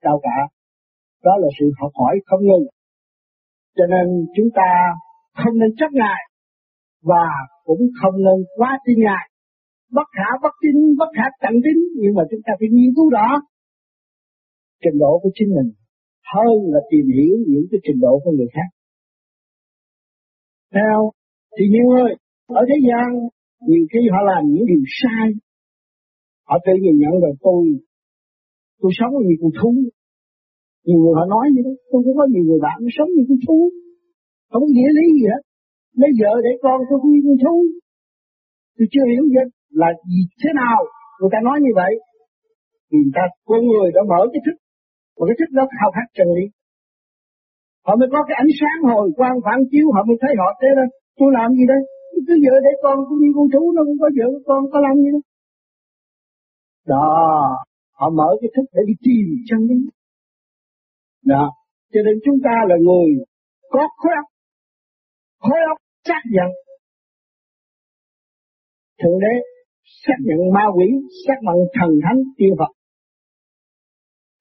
[0.00, 0.38] cao cả.
[1.24, 2.66] Đó là sự học hỏi không ngừng.
[3.76, 4.70] Cho nên chúng ta
[5.34, 6.22] không nên chấp ngại
[7.02, 7.26] và
[7.64, 9.28] cũng không nên quá tin ngại
[9.96, 13.10] bất khả bất tín, bất khả tận tín, nhưng mà chúng ta phải nghiên cứu
[13.10, 13.28] đó.
[14.82, 15.70] Trình độ của chính mình
[16.34, 18.68] hơn là tìm hiểu những cái trình độ của người khác.
[20.74, 21.10] Theo
[21.54, 22.10] thì nhiều người
[22.60, 23.08] ở thế gian
[23.68, 25.28] nhiều khi họ làm những điều sai,
[26.48, 27.62] họ tự nhìn nhận rồi tôi
[28.80, 29.70] tôi sống như con thú.
[30.86, 33.38] Nhiều người họ nói như đó, tôi cũng có nhiều người bạn sống như con
[33.46, 33.58] thú,
[34.50, 35.42] không có nghĩa lý gì hết.
[36.00, 37.56] Lấy vợ để con tôi cũng như con thú,
[38.76, 39.42] tôi chưa hiểu gì
[39.80, 40.78] là gì thế nào
[41.18, 41.92] người ta nói như vậy?
[42.88, 44.56] Thì người ta con người đã mở cái thức.
[45.16, 46.44] Và cái thức đó khao khát chân lý.
[47.86, 50.70] Họ mới có cái ánh sáng hồi quang phản chiếu họ mới thấy họ thế
[50.78, 50.84] đó.
[51.18, 51.80] Tôi làm gì đây?
[52.26, 54.94] Cứ vợ để con cũng như con thú nó cũng có vợ con có làm
[55.02, 55.20] gì đó
[56.92, 57.56] đó
[57.98, 59.78] họ mở cái thức để đi tìm chân lý
[61.32, 61.44] đó
[61.92, 63.10] cho nên chúng ta là người
[63.70, 64.28] có khối óc
[65.38, 66.50] khối óc xác nhận
[69.00, 69.34] thượng đế
[70.04, 70.88] xác nhận ma quỷ,
[71.26, 72.72] xác nhận thần thánh tiên Phật.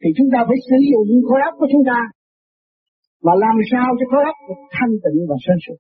[0.02, 2.00] Thì chúng ta phải sử dụng khối óc của chúng ta
[3.26, 4.38] Mà làm sao cho khối óc
[4.76, 5.80] thanh tịnh và sáng suốt.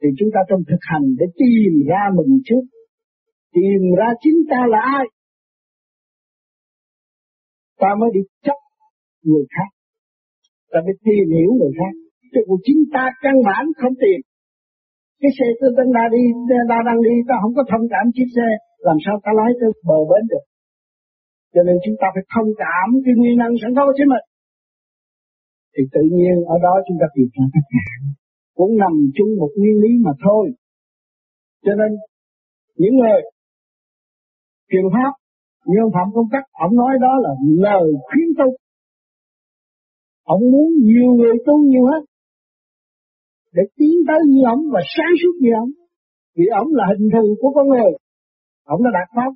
[0.00, 2.64] Thì chúng ta trong thực hành để tìm ra mình trước.
[3.54, 5.04] Tìm ra chính ta là ai.
[7.84, 8.58] Ta mới đi chấp
[9.28, 9.70] người khác.
[10.72, 11.92] Ta mới tìm hiểu người khác.
[12.32, 14.20] Chứ của chính ta căn bản không tìm.
[15.20, 16.22] Cái xe tôi đang đi,
[16.70, 18.48] ta đang đi, ta không có thông cảm chiếc xe,
[18.88, 20.44] làm sao ta lái tới bờ bến được.
[21.54, 24.26] Cho nên chúng ta phải thông cảm cái nguyên năng sẵn có của chính mình.
[25.74, 27.86] Thì tự nhiên ở đó chúng ta tìm ra tất cả.
[28.58, 30.44] Cũng nằm chung một nguyên lý mà thôi.
[31.64, 31.90] Cho nên
[32.80, 33.20] những người
[34.70, 35.12] truyền pháp
[35.66, 37.32] như ông Phạm Công Cách, ông nói đó là
[37.66, 38.48] lời khuyến tu.
[40.34, 42.02] Ông muốn nhiều người tu nhiều hết.
[43.56, 45.70] Để tiến tới như ông và sáng suốt như ông.
[46.36, 47.92] Vì ông là hình thù của con người.
[48.64, 49.32] Ông đã đạt pháp.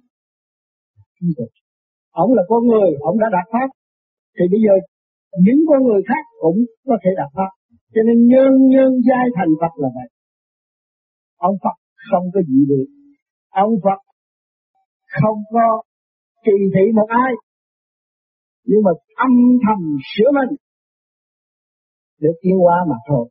[2.11, 3.69] Ông là con người, ông đã đạt pháp.
[4.37, 4.75] Thì bây giờ
[5.45, 7.53] những con người khác cũng có thể đạt pháp.
[7.95, 10.09] Cho nên nhân nhân giai thành Phật là vậy.
[11.37, 11.77] Ông Phật
[12.11, 12.87] không có gì được.
[13.51, 14.01] Ông Phật
[15.21, 15.83] không có
[16.45, 17.33] kỳ thị một ai.
[18.69, 18.93] Nhưng mà
[19.27, 19.33] âm
[19.65, 19.79] thầm
[20.13, 20.53] sửa mình
[22.23, 23.25] để tiến qua mà thôi.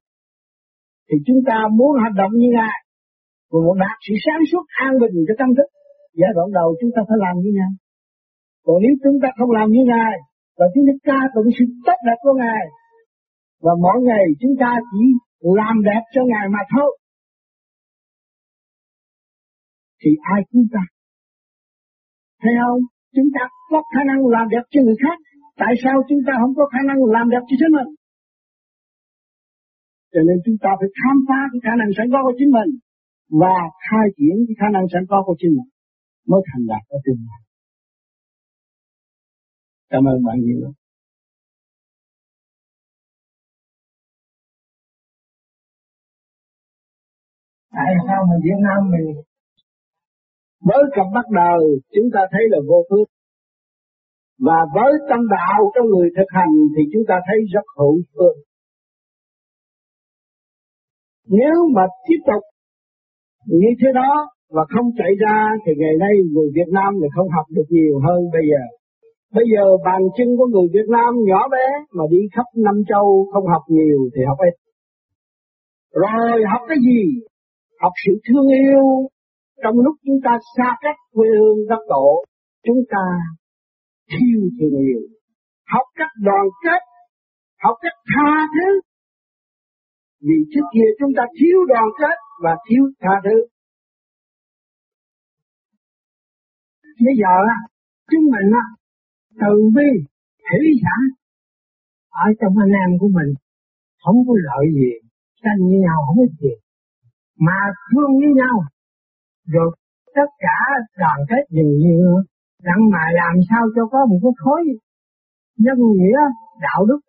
[1.08, 2.78] Thì chúng ta muốn hành động như Ngài,
[3.52, 5.67] và muốn đạt sự sáng suốt an bình cho tâm thức,
[6.20, 7.74] giai đoạn đầu chúng ta phải làm như Ngài.
[8.65, 10.15] Còn nếu chúng ta không làm như Ngài,
[10.58, 12.63] và chúng ta ca tụng sự tốt đẹp của Ngài,
[13.65, 15.04] và mỗi ngày chúng ta chỉ
[15.60, 16.91] làm đẹp cho Ngài mà thôi,
[20.02, 20.82] thì ai chúng ta?
[22.41, 22.82] Thấy không?
[23.18, 25.18] Chúng ta có khả năng làm đẹp cho người khác,
[25.62, 27.90] tại sao chúng ta không có khả năng làm đẹp cho chính mình?
[30.14, 32.72] Cho nên chúng ta phải khám phá cái khả năng sẵn có của chính mình
[33.42, 35.70] và khai triển cái khả năng sẵn có của chính mình
[36.30, 37.42] mới thành đạt ở tương lai.
[39.92, 40.74] Cảm ơn bạn nhiều lắm.
[47.76, 49.08] Tại sao mình Việt Nam mình
[50.68, 51.60] với cặp bắt đầu
[51.96, 53.08] chúng ta thấy là vô phước
[54.48, 58.36] và với tâm đạo trong người thực hành thì chúng ta thấy rất hữu phước
[61.30, 62.44] nếu mà tiếp tục
[63.46, 64.12] như thế đó
[64.56, 68.00] và không chạy ra thì ngày nay người Việt Nam thì không học được nhiều
[68.06, 68.64] hơn bây giờ.
[69.34, 73.28] Bây giờ bàn chân của người Việt Nam nhỏ bé mà đi khắp năm châu
[73.34, 74.56] không học nhiều thì học ít.
[76.02, 77.02] Rồi học cái gì?
[77.80, 78.84] Học sự thương yêu.
[79.63, 82.24] Trong lúc chúng ta xa cách quê hương đất tổ,
[82.65, 83.06] chúng ta
[84.12, 85.02] thiếu thương yêu.
[85.74, 86.82] Học cách đoàn kết,
[87.63, 88.82] học cách tha thứ,
[90.22, 93.38] vì trước kia chúng ta thiếu đoàn kết và thiếu tha thứ.
[97.06, 97.34] Bây giờ
[98.12, 98.65] chúng mình á,
[99.41, 99.89] từ bi,
[100.50, 100.98] hỷ xã,
[102.10, 103.34] ở trong anh em của mình,
[104.04, 104.91] không có lợi gì,
[105.43, 106.54] tranh với nhau không có gì,
[107.46, 107.60] mà
[107.91, 108.56] thương với nhau,
[109.54, 109.70] rồi
[110.16, 110.60] tất cả
[111.02, 111.98] đoàn kết dừng như
[112.64, 114.62] rằng mà làm sao cho có một cái khối
[115.64, 116.20] nhân nghĩa
[116.62, 117.00] đạo đức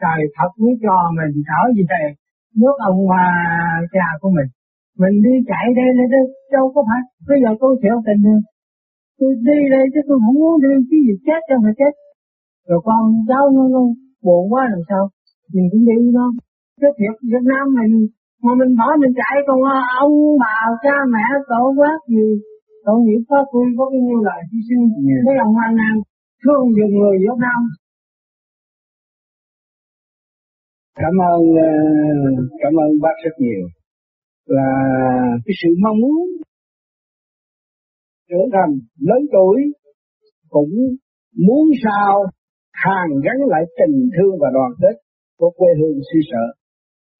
[0.00, 2.06] trời Phật mới cho mình trở về đây
[2.60, 3.26] nước ông à,
[3.92, 4.48] cha của mình.
[5.02, 7.02] Mình đi chạy đây lên đây đâu có phải.
[7.28, 8.42] Bây giờ tôi chịu tình thương
[9.18, 11.92] tôi đi đây chứ tôi không muốn đi chứ gì chết cho phải chết.
[12.68, 13.82] Rồi con cháu nó, nó
[14.24, 15.02] buồn quá làm sao?
[15.52, 16.26] Mình cũng đi nó,
[16.80, 17.92] chứ thiệt Việt Nam mình
[18.44, 22.26] mà mình bỏ mình chạy còn à, ông bà cha mẹ tổ quát gì?
[22.84, 24.84] Tội nghiệp có tôi có bao nhiêu lời hy sinh.
[25.06, 25.24] Yeah.
[25.26, 25.96] mấy ông anh em
[26.42, 27.60] thương dùng người Việt Nam.
[31.00, 31.72] Cảm ơn ờ,
[32.62, 33.64] cảm ơn bác rất nhiều.
[34.46, 34.68] Là
[35.44, 36.26] cái sự mong muốn
[38.28, 38.72] trưởng thành
[39.08, 39.58] lớn tuổi
[40.48, 40.72] cũng
[41.46, 42.24] muốn sao
[42.72, 44.96] hàn gắn lại tình thương và đoàn kết
[45.38, 46.61] của quê hương suy sở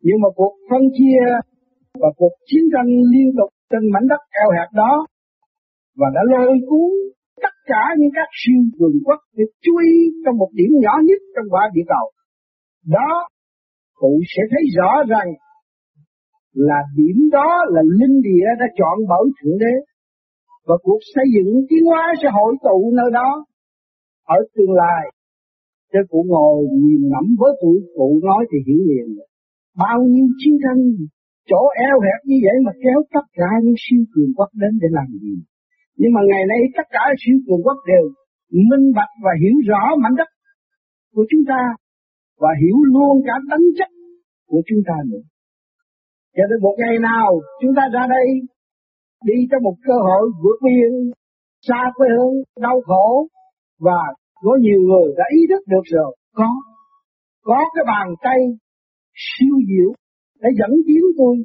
[0.07, 1.23] nhưng mà cuộc phân chia
[2.03, 5.07] và cuộc chiến tranh liên tục trên mảnh đất eo hẹp đó
[5.99, 6.91] và đã lôi cuốn
[7.45, 9.85] tất cả những các siêu cường quốc để chui
[10.25, 12.07] trong một điểm nhỏ nhất trong quả địa cầu.
[12.97, 13.11] Đó
[14.01, 15.29] cụ sẽ thấy rõ rằng
[16.55, 19.75] là điểm đó là linh địa đã chọn bởi Thượng Đế
[20.67, 23.45] và cuộc xây dựng tiến hóa sẽ hội tụ nơi đó
[24.27, 25.03] ở tương lai.
[25.93, 29.09] Cho cụ ngồi nhìn ngẫm với tuổi cụ nói thì hiểu liền.
[29.77, 30.81] Bao nhiêu chiến tranh,
[31.51, 34.89] chỗ eo hẹp như vậy mà kéo tất cả những siêu cường quốc đến để
[34.91, 35.35] làm gì?
[35.97, 38.05] Nhưng mà ngày nay tất cả siêu cường quốc đều
[38.71, 40.31] minh bạch và hiểu rõ mảnh đất
[41.15, 41.63] của chúng ta
[42.43, 43.91] và hiểu luôn cả tính chất
[44.49, 45.25] của chúng ta nữa.
[46.37, 47.29] Cho đến một ngày nào
[47.61, 48.27] chúng ta ra đây
[49.25, 50.93] đi trong một cơ hội vượt biên,
[51.67, 53.29] xa quê hương, đau khổ
[53.81, 54.01] và
[54.43, 56.49] có nhiều người đã ý thức được rồi có
[57.45, 58.39] có cái bàn tay
[59.15, 59.91] siêu diệu
[60.41, 61.37] đã dẫn tiến tôi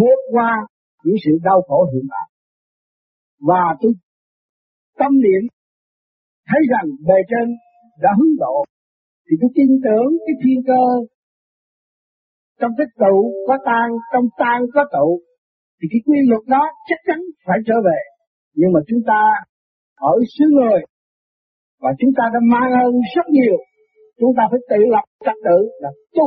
[0.00, 0.52] vượt qua
[1.04, 2.26] những sự đau khổ hiện tại.
[3.48, 3.92] Và tôi
[4.98, 5.42] tâm niệm
[6.48, 7.56] thấy rằng bề trên
[8.02, 8.64] đã hướng độ.
[9.26, 10.84] Thì tôi tin tưởng cái thiên cơ
[12.60, 13.16] trong cái tụ
[13.48, 15.08] có tan, trong tan có tụ,
[15.78, 18.00] thì cái quy luật đó chắc chắn phải trở về.
[18.54, 19.20] Nhưng mà chúng ta
[19.96, 20.80] ở xứ người,
[21.82, 23.56] và chúng ta đã mang ơn rất nhiều.
[24.20, 26.26] Chúng ta phải tự lập trật tự là tu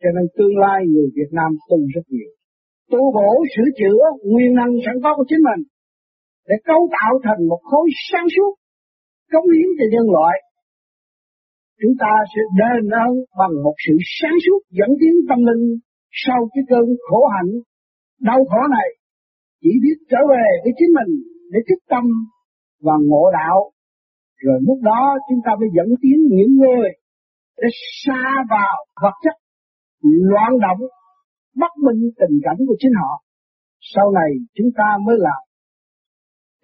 [0.00, 2.30] cho nên tương lai người Việt Nam tu rất nhiều.
[2.92, 5.62] Tu bổ, sửa chữa, nguyên năng sẵn có của chính mình
[6.48, 8.52] để cấu tạo thành một khối sáng suốt,
[9.32, 10.36] cống hiến cho nhân loại.
[11.80, 15.64] Chúng ta sẽ đền ơn bằng một sự sáng suốt dẫn tiến tâm linh
[16.24, 17.52] sau cái cơn khổ hạnh,
[18.20, 18.88] đau khổ này.
[19.62, 21.12] Chỉ biết trở về với chính mình
[21.52, 22.04] để thức tâm
[22.86, 23.58] và ngộ đạo.
[24.44, 26.88] Rồi lúc đó chúng ta mới dẫn tiến những người
[27.60, 27.68] để
[28.02, 29.36] xa vào vật chất
[30.30, 30.88] loạn động,
[31.60, 33.22] bất minh tình cảnh của chính họ.
[33.94, 35.40] Sau này chúng ta mới làm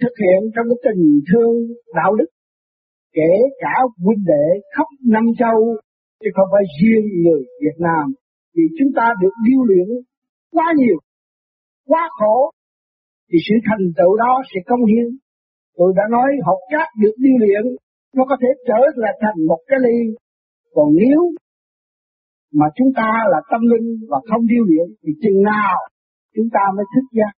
[0.02, 1.54] thực hiện trong cái tình thương,
[1.98, 2.30] đạo đức,
[3.16, 3.32] kể
[3.62, 3.74] cả
[4.04, 5.58] huynh đệ khắp năm châu,
[6.20, 8.04] chứ không phải riêng người Việt Nam.
[8.54, 9.88] Vì chúng ta được điêu luyện
[10.54, 10.98] quá nhiều,
[11.90, 12.36] quá khổ,
[13.28, 15.06] thì sự thành tựu đó sẽ công hiến.
[15.76, 17.62] Tôi đã nói học cát được điêu luyện,
[18.16, 19.98] nó có thể trở lại thành một cái ly.
[20.74, 21.20] Còn nếu
[22.58, 25.76] mà chúng ta là tâm linh và không điêu luyện thì chừng nào
[26.34, 27.32] chúng ta mới thức giác?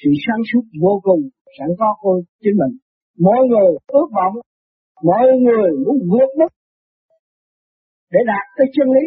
[0.00, 1.22] Sự sáng suốt vô cùng
[1.58, 2.74] sẵn có của chính mình.
[3.26, 4.34] Mỗi người ước vọng,
[5.08, 6.52] mọi người muốn vượt mức
[8.12, 9.06] để đạt tới chân lý.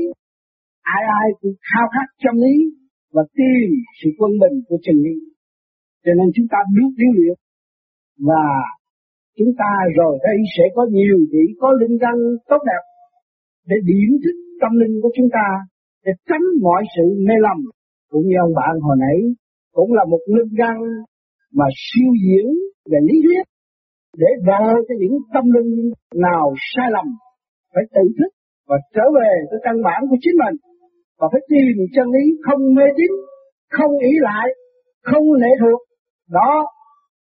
[0.82, 2.56] Ai ai cũng khao khát chân lý
[3.14, 5.16] và tìm sự quân bình của chân lý.
[6.04, 7.38] Cho nên chúng ta biết điêu luyện
[8.30, 8.46] và
[9.38, 12.16] chúng ta rồi đây sẽ có nhiều vị có linh căn
[12.50, 12.84] tốt đẹp
[13.70, 15.48] để điểm thức tâm linh của chúng ta
[16.06, 17.60] để tránh mọi sự mê lầm.
[18.12, 19.20] Cũng như ông bạn hồi nãy,
[19.78, 20.78] cũng là một linh căn
[21.58, 22.46] mà siêu diễn
[22.92, 23.46] về lý thuyết
[24.22, 25.72] để độ cho những tâm linh
[26.28, 27.08] nào sai lầm
[27.74, 28.32] phải tự thức
[28.70, 30.56] và trở về với căn bản của chính mình.
[31.20, 33.12] Và phải tìm chân lý không mê tín,
[33.78, 34.48] không ý lại,
[35.10, 35.80] không lệ thuộc.
[36.30, 36.52] Đó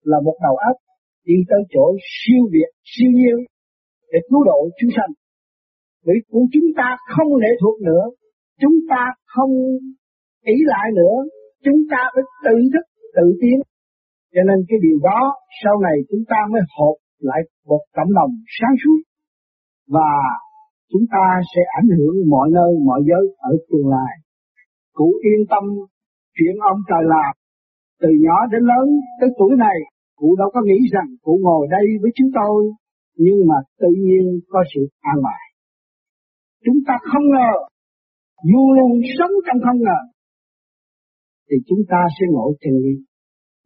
[0.02, 0.76] là một đầu óc
[1.26, 3.36] đi tới chỗ siêu việt, siêu nhiên
[4.12, 5.10] để cứu độ chúng sanh
[6.06, 8.04] vì của chúng ta không lệ thuộc nữa.
[8.62, 9.02] Chúng ta
[9.34, 9.52] không
[10.54, 11.16] ý lại nữa.
[11.64, 12.84] Chúng ta phải tự thức,
[13.16, 13.58] tự tiến.
[14.34, 15.20] Cho nên cái điều đó,
[15.62, 16.96] sau này chúng ta mới hộp
[17.28, 19.00] lại một cộng đồng sáng suốt.
[19.94, 20.10] Và
[20.92, 24.12] chúng ta sẽ ảnh hưởng mọi nơi, mọi giới ở tương lai.
[24.92, 25.64] Cụ yên tâm,
[26.36, 27.32] chuyện ông trời làm,
[28.00, 28.86] từ nhỏ đến lớn,
[29.20, 29.78] tới tuổi này,
[30.16, 32.72] cụ đâu có nghĩ rằng cụ ngồi đây với chúng tôi.
[33.16, 35.45] Nhưng mà tự nhiên có sự an bài.
[36.64, 37.50] Chúng ta không ngờ
[38.52, 40.00] luôn luôn sống trong không ngờ
[41.50, 42.94] thì chúng ta sẽ ngộ chân lý.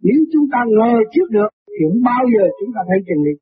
[0.02, 3.34] Nếu chúng ta ngờ trước được thì không bao giờ chúng ta thấy chân lý.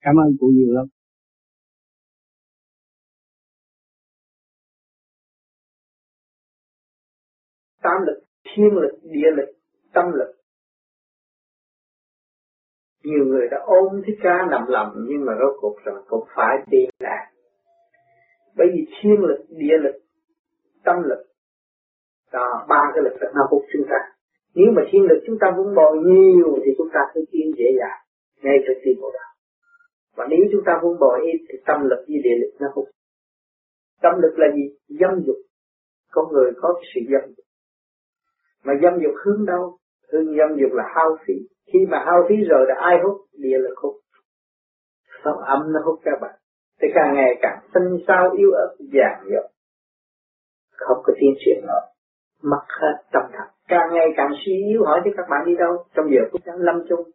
[0.00, 0.86] Cảm ơn cụ nhiều lắm.
[7.82, 9.50] Tam lực, thiên lực, địa lực,
[9.94, 10.34] tâm lực.
[13.04, 16.56] Nhiều người đã ôm thích ca nằm lầm nhưng mà rốt cuộc rồi cũng phải
[16.70, 17.30] đi lạc
[18.58, 19.96] bởi vì thiên lực, địa lực,
[20.84, 21.22] tâm lực,
[22.32, 23.98] đó, ba cái lực đó nó hút chúng ta
[24.54, 27.68] nếu mà thiên lực chúng ta vun bồi nhiều thì chúng ta sẽ tiến dễ
[27.78, 27.98] dàng
[28.42, 29.32] ngay từ khi bộ đạo.
[30.16, 32.88] Và nếu chúng ta vun bồi ít thì tâm lực với địa lực nó hút
[34.02, 34.96] tâm lực là gì?
[35.00, 35.36] Dâm dục.
[36.10, 37.46] Con người có sự dâm dục.
[38.64, 39.78] Mà dâm dục hướng đâu?
[40.12, 41.34] Hướng dâm dục là hao phí.
[41.72, 43.16] Khi mà hao phí rồi là ai hút?
[43.32, 43.94] Địa lực hút.
[45.24, 46.37] Sóng âm nó hút các bạn
[46.82, 49.48] thì càng ngày càng sinh sao yếu ớt vàng dội
[50.78, 51.82] không có tiến triển nữa.
[52.42, 53.48] Mất hết tâm thật.
[53.68, 55.84] Càng ngày càng suy yếu, hỏi cho các bạn đi đâu?
[55.94, 57.10] Trong giờ phút chắn lâm chung,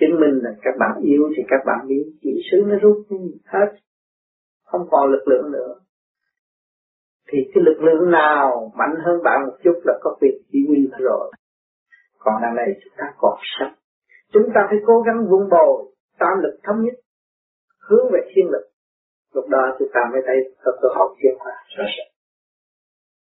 [0.00, 3.06] chứng minh là các bạn yêu thì các bạn đi chỉ xứ nó rút
[3.46, 3.68] hết.
[4.64, 5.74] Không còn lực lượng nữa.
[7.28, 10.88] Thì cái lực lượng nào mạnh hơn bạn một chút là có quyền chỉ huy
[10.98, 11.32] rồi.
[12.18, 13.74] Còn đằng này chúng ta còn sắp.
[14.32, 16.94] Chúng ta phải cố gắng vun bồi tam lực thống nhất,
[17.88, 18.66] hướng về thiên lực
[19.34, 21.84] lúc đó chúng ta mới thấy có cơ hội tiến hóa rõ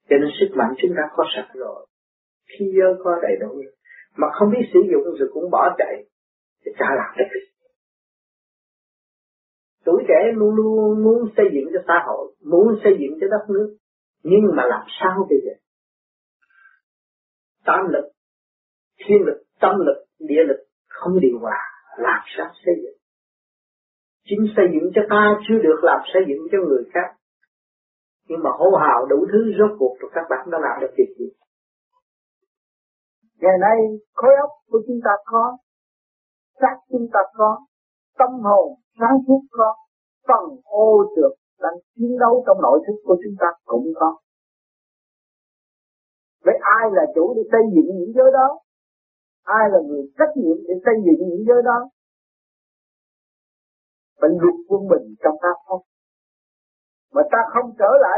[0.10, 1.86] cho nên sức mạnh chúng ta có sẵn rồi.
[2.48, 3.62] Khi giới có đầy đủ
[4.18, 6.04] mà không biết sử dụng rồi cũng bỏ chạy,
[6.66, 7.40] thì chả làm được
[9.88, 13.54] tuổi trẻ luôn luôn muốn xây dựng cho xã hội, muốn xây dựng cho đất
[13.54, 13.78] nước,
[14.24, 15.54] nhưng mà làm sao bây giờ?
[17.66, 18.06] Tam lực,
[18.98, 20.58] thiên lực, tâm lực, địa lực
[20.88, 21.60] không điều hòa,
[21.98, 22.97] làm sao xây dựng?
[24.28, 27.10] Chính xây dựng cho ta chưa được làm xây dựng cho người khác.
[28.28, 31.12] Nhưng mà hô hào đủ thứ rốt cuộc rồi các bạn đã làm được việc
[31.20, 31.30] gì?
[33.42, 33.78] Ngày nay,
[34.14, 35.58] khối óc của chúng ta có,
[36.62, 37.60] xác chúng ta có,
[38.18, 38.68] tâm hồn
[39.00, 39.76] sáng suốt có,
[40.28, 44.18] phần ô trượt, đang chiến đấu trong nội thức của chúng ta cũng có.
[46.46, 48.60] Vậy ai là chủ để xây dựng những giới đó?
[49.44, 51.90] Ai là người trách nhiệm để xây dựng những giới đó?
[54.20, 55.82] Phải luật quân bình trong ta không?
[57.14, 58.18] Mà ta không trở lại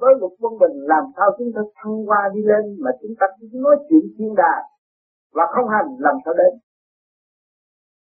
[0.00, 3.26] với luật quân bình, làm sao chúng ta thăng hoa đi lên mà chúng ta
[3.36, 4.64] cứ nói chuyện thiên đàng
[5.36, 6.52] và không hành, làm sao đến?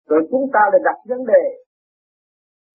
[0.10, 1.44] Rồi chúng ta lại đặt vấn đề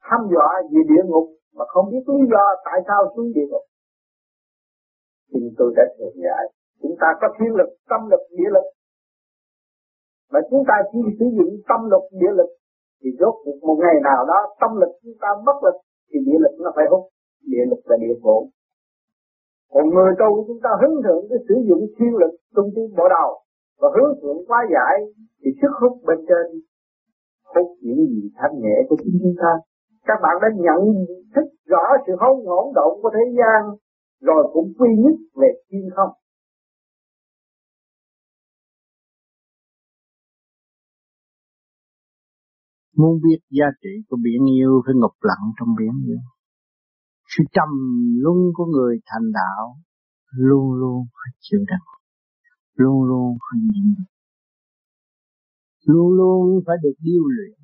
[0.06, 1.26] thăm dọa về địa ngục
[1.56, 3.64] mà không biết lý do tại sao xuống địa ngục.
[5.32, 6.44] Thì tôi đã thừa giải
[6.82, 8.66] chúng ta có thiên lực, tâm lực, địa lực.
[10.32, 12.50] Mà chúng ta chỉ sử dụng tâm lực, địa lực
[13.00, 15.76] thì rốt cuộc một ngày nào đó, tâm lực chúng ta mất lực,
[16.10, 17.02] thì địa lực nó phải hút.
[17.52, 18.50] Địa lực là địa phủ
[19.72, 23.06] còn người tu chúng ta hứng thượng cái sử dụng thiên lực trung tâm bộ
[23.16, 23.30] đầu
[23.80, 24.94] và hướng thượng quá giải,
[25.40, 26.46] thì sức hút bên trên
[27.54, 29.52] hút những gì thanh nhẹ của chính chúng ta.
[30.06, 30.80] Các bạn đã nhận
[31.34, 33.60] thức rõ sự hỗn hỗn động của thế gian,
[34.20, 36.10] rồi cũng quy nhất về thiên không.
[42.98, 46.22] Muốn biết giá trị của biển yêu phải ngục lặng trong biển yêu.
[47.32, 47.70] Sự trầm
[48.22, 49.76] luân của người thành đạo
[50.30, 51.88] luôn luôn phải chịu đựng,
[52.74, 53.94] luôn luôn phải nhịn
[55.88, 57.58] luôn luôn phải được điêu luyện.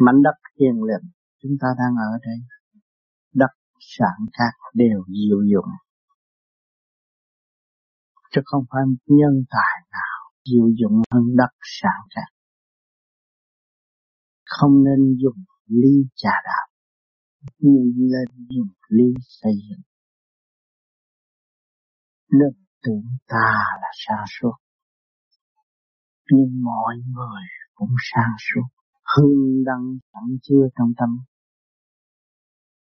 [0.00, 1.10] Mảnh đất hiền lành
[1.42, 2.38] chúng ta đang ở đây,
[3.34, 5.70] đất sản khác đều diệu dụng,
[8.30, 10.15] chứ không phải nhân tài nào
[10.46, 12.30] diệu dụng hơn đất sản khác.
[14.44, 16.66] Không nên dùng ly trà đạp,
[17.58, 19.82] nhưng nên dùng ly xây dựng.
[22.30, 24.56] Đừng tưởng ta là sáng suốt,
[26.30, 27.42] nhưng mọi người
[27.74, 28.68] cũng sang suốt,
[29.16, 31.08] hương đăng sẵn chưa trong tâm.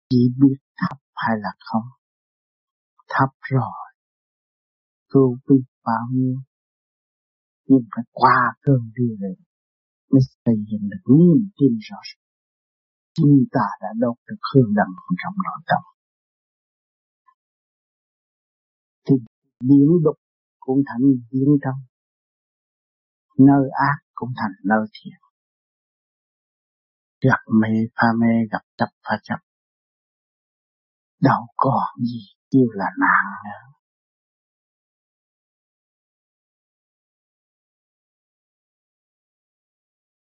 [0.09, 1.89] Chỉ biết thấp hay là không,
[3.09, 3.93] thấp rồi,
[5.09, 6.35] cứu biết bao nhiêu,
[7.67, 9.35] nhưng phải qua cơn đưa lên
[10.11, 12.25] mới xây dựng được niềm tin rõ ràng.
[13.13, 14.87] Chúng ta đã đốt được hương đầm
[15.21, 15.81] trong nội tâm.
[19.07, 19.15] Thì
[19.67, 20.17] biến đục
[20.59, 21.01] cũng thành
[21.31, 21.79] biến trong
[23.37, 25.19] nơi ác cũng thành nơi thiện.
[27.21, 29.39] Gặp mê pha mê, gặp chấp pha chấp.
[31.21, 33.74] Đâu còn gì kêu là nạn nữa.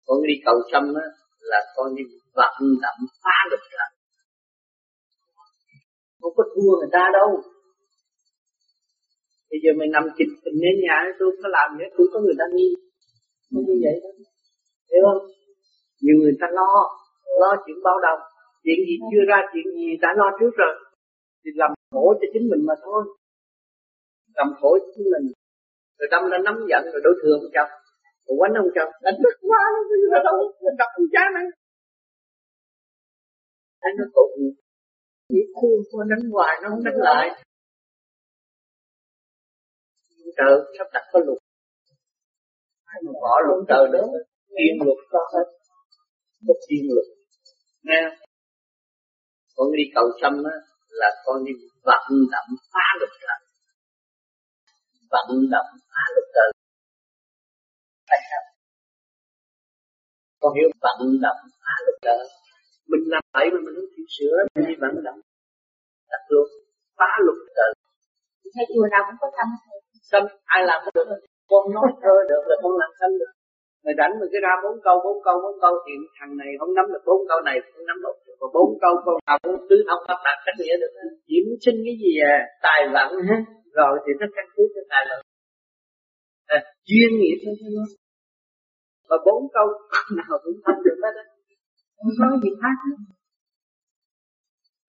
[0.09, 1.07] Con đi cầu sâm á,
[1.51, 2.03] là con đi
[2.39, 2.55] vận
[2.85, 3.91] động phá lực trận
[6.21, 7.29] không có thua người ta đâu.
[9.51, 12.37] Bây giờ mình nằm kịch mình đến nhà tôi có làm nữa tôi có người
[12.39, 12.69] ta nghi.
[13.51, 14.11] Không như vậy đó.
[14.91, 15.23] Hiểu không?
[16.03, 16.71] Nhiều người ta lo
[17.41, 18.21] lo chuyện bao đồng.
[18.65, 20.75] Chuyện gì chưa ra chuyện gì đã lo trước rồi.
[21.43, 23.03] Thì làm khổ cho chính mình mà thôi.
[24.39, 25.27] Làm khổ cho chính mình.
[25.99, 27.71] Rồi đâm ra nắm giận rồi đối thương chồng
[28.29, 29.63] rồi quánh ông chồng đánh tức quá
[30.13, 31.47] nó đâu nó đập ông chán này
[33.81, 34.29] anh nó tội
[35.29, 35.69] chỉ khu
[35.99, 37.45] nó đánh hoài nó không đánh lại.
[40.37, 41.39] Trời sắp đặt có luật.
[42.87, 44.07] Mà bỏ luật trời nữa
[44.49, 45.47] thiên luật có hết
[46.47, 47.07] có thiên luật.
[47.83, 48.03] Nghe
[49.57, 50.57] con đi cầu xâm á
[50.89, 51.53] là con đi
[51.83, 53.39] vận động phá luật trời.
[55.11, 56.51] Vận động phá luật trời
[58.09, 58.47] phải không?
[60.41, 62.25] Con hiểu vận động phá luật trời
[62.91, 65.21] mình làm vậy mà mình không chịu sửa mình đi vận động.
[66.13, 66.47] Đặt luôn
[66.99, 67.71] phá luật trời
[68.55, 69.49] thầy chùa nào cũng có tâm.
[70.13, 70.23] Tâm
[70.55, 71.07] ai làm được.
[71.51, 73.33] Con nói thơ được là con làm tâm được.
[73.83, 76.73] Người đánh mình cứ ra bốn câu, bốn câu, bốn câu thì thằng này không
[76.77, 78.17] nắm được bốn câu này, không nắm được.
[78.41, 80.93] Và bốn câu câu nào cũng tứ ông các bạn cách nghĩa được.
[81.47, 83.37] Muốn xin cái gì à, tài vận ha.
[83.79, 85.03] Rồi thì nó căn cứ cho tài
[86.89, 87.89] chuyên nghiệp thôi thôi.
[89.09, 89.67] Và bốn câu
[90.19, 91.25] nào cũng thông được hết á.
[91.97, 92.99] Không có gì khác nữa.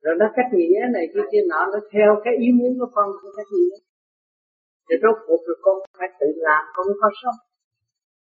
[0.04, 3.08] Rồi nó cách nghĩa này kia kia nọ, nó theo cái ý muốn của con,
[3.24, 3.78] nó cách nghĩa.
[4.86, 7.40] Thì rốt cuộc rồi con phải tự làm, con mới có sống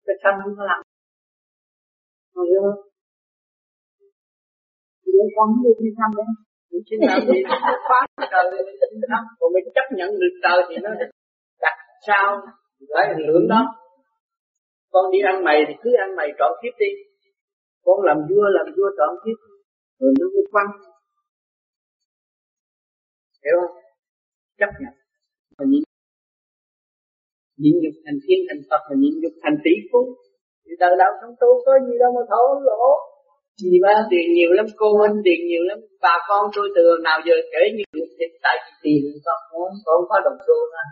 [0.08, 0.80] cái tâm không có làm
[2.34, 2.80] Rồi hiểu không?
[5.14, 6.28] Vậy con đi đi thăm đấy
[6.86, 7.38] Chỉ làm gì
[7.88, 8.00] quá
[8.32, 8.44] trời
[9.38, 10.90] Còn mình chấp nhận được trời thì nó
[11.62, 12.26] đặt sao
[12.80, 13.60] lấy ảnh hưởng đó.
[14.92, 16.90] Con đi ăn mày thì cứ ăn mày trọn kiếp đi.
[17.84, 19.38] Con làm vua làm vua trọn kiếp.
[19.98, 20.70] Rồi nó mới quăng.
[23.44, 23.76] Hiểu không?
[24.58, 24.94] Chấp nhận.
[25.58, 25.82] Và nhịn.
[27.62, 30.00] Nhịn nhục thành thiên, thành phật mà nhịn nhục thành tỷ phú.
[30.64, 32.84] Thì đời đạo sống tu, có gì đâu mà thổ lỗ
[33.62, 35.78] gì ba tiền nhiều lắm, cô anh tiền nhiều lắm.
[36.04, 39.98] Bà con tôi từ nào giờ kể nhiều thì tại vì tiền con muốn, con
[40.08, 40.86] có đồng xu thôi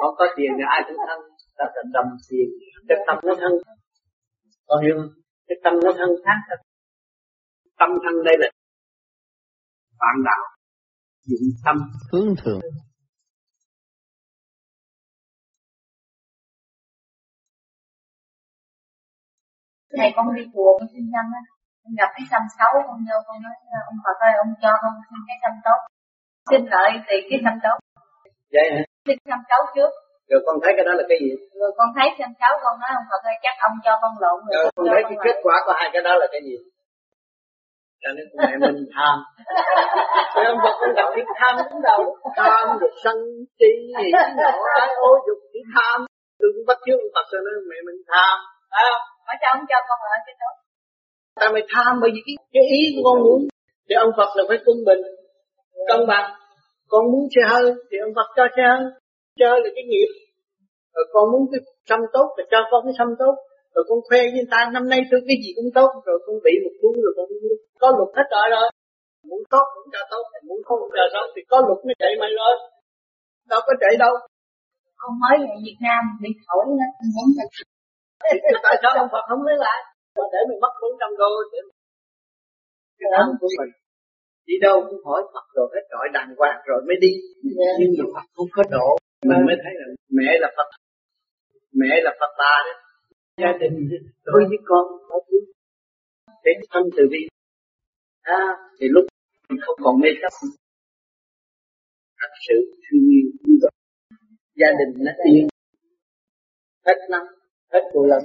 [0.00, 1.20] con có tiền thì ai cũng thân.
[1.58, 2.48] Ta cần đầm tiền
[2.88, 3.52] cái tâm nó thân.
[4.68, 5.12] Con hiểu không?
[5.48, 6.38] Cái tâm nó thân khác.
[7.80, 8.48] Tâm thân đây là
[10.00, 10.44] bạn đạo.
[11.28, 11.76] Dụng tâm.
[12.12, 12.60] Hướng thượng.
[19.98, 21.42] Thầy con đi chùa con xin năm á,
[21.82, 23.54] con gặp cái xăm xấu con vô con nói
[23.90, 25.80] ông Phật ơi ông cho con xin cái xăm tốt.
[26.50, 27.89] Xin lợi tiền cái xăm tốt.
[28.54, 28.82] Vậy hả?
[29.06, 29.90] Xin xăm xấu trước.
[30.30, 31.30] rồi con thấy cái đó là cái gì?
[31.60, 34.38] Rồi con thấy xăm xấu con nói ông Phật ơi chắc ông cho con lộn
[34.46, 34.52] rồi.
[34.56, 36.56] rồi con cho thấy cái kết quả của hai cái đó là cái gì?
[38.02, 39.16] Cho nên mẹ mình tham.
[40.34, 42.00] Rồi ông Phật ông đạo đi tham cũng đâu.
[42.36, 43.16] Tham rồi sân
[43.58, 44.06] chi gì
[44.40, 45.98] nhỏ cái ô dục đi tham.
[46.38, 48.36] Tôi cũng bắt chước ông Phật rồi nói mẹ mình tham.
[48.70, 49.02] Phải không?
[49.26, 50.54] Hỏi sao ông cho con lợi cái tốt.
[51.40, 53.40] ta mới tham bởi vì cái, cái ý của con muốn.
[53.86, 55.02] Thì ông Phật là phải quân bình
[55.88, 56.26] công bằng
[56.90, 58.84] con muốn xe hơi thì ông Phật cho xe hơi.
[59.40, 60.10] Chơi là cái nghiệp.
[60.94, 63.34] Rồi con muốn cái xăm tốt thì cho con cái xăm tốt.
[63.74, 65.90] Rồi con khoe với người ta năm nay tôi cái gì cũng tốt.
[66.06, 67.26] Rồi con bị một cú rồi con
[67.82, 68.66] có luật hết rồi rồi
[69.30, 71.26] muốn tốt cũng cho tốt muốn không cũng cho tốt.
[71.34, 72.54] Thì có luật mới chạy mày rồi
[73.52, 74.14] đâu có chạy đâu.
[75.00, 76.62] Con mới về Việt Nam bị thổi.
[76.98, 77.28] Con muốn
[78.66, 79.80] tại sao ông Phật không lấy lại?
[80.34, 81.58] Để mình mất 400 đô để
[82.98, 83.72] cái tâm của mình
[84.50, 87.12] đi đâu cũng hỏi Phật rồi hết trọi đàng hoàng rồi mới đi.
[87.78, 88.88] Nhưng mà Phật không có độ.
[89.28, 89.86] Mình mới thấy là
[90.18, 90.68] mẹ là Phật.
[91.80, 92.74] Mẹ là Phật bà đó
[93.42, 93.74] gia đình
[94.24, 95.38] đối với con có thứ.
[96.44, 97.22] Để thân từ bi.
[98.22, 98.42] À,
[98.80, 99.04] thì lúc
[99.48, 100.32] mình không còn mê chấp.
[102.20, 103.26] Thật sự thương yêu
[104.60, 105.48] gia đình nó yên.
[106.86, 107.22] Hết năm
[107.72, 108.22] hết cô lần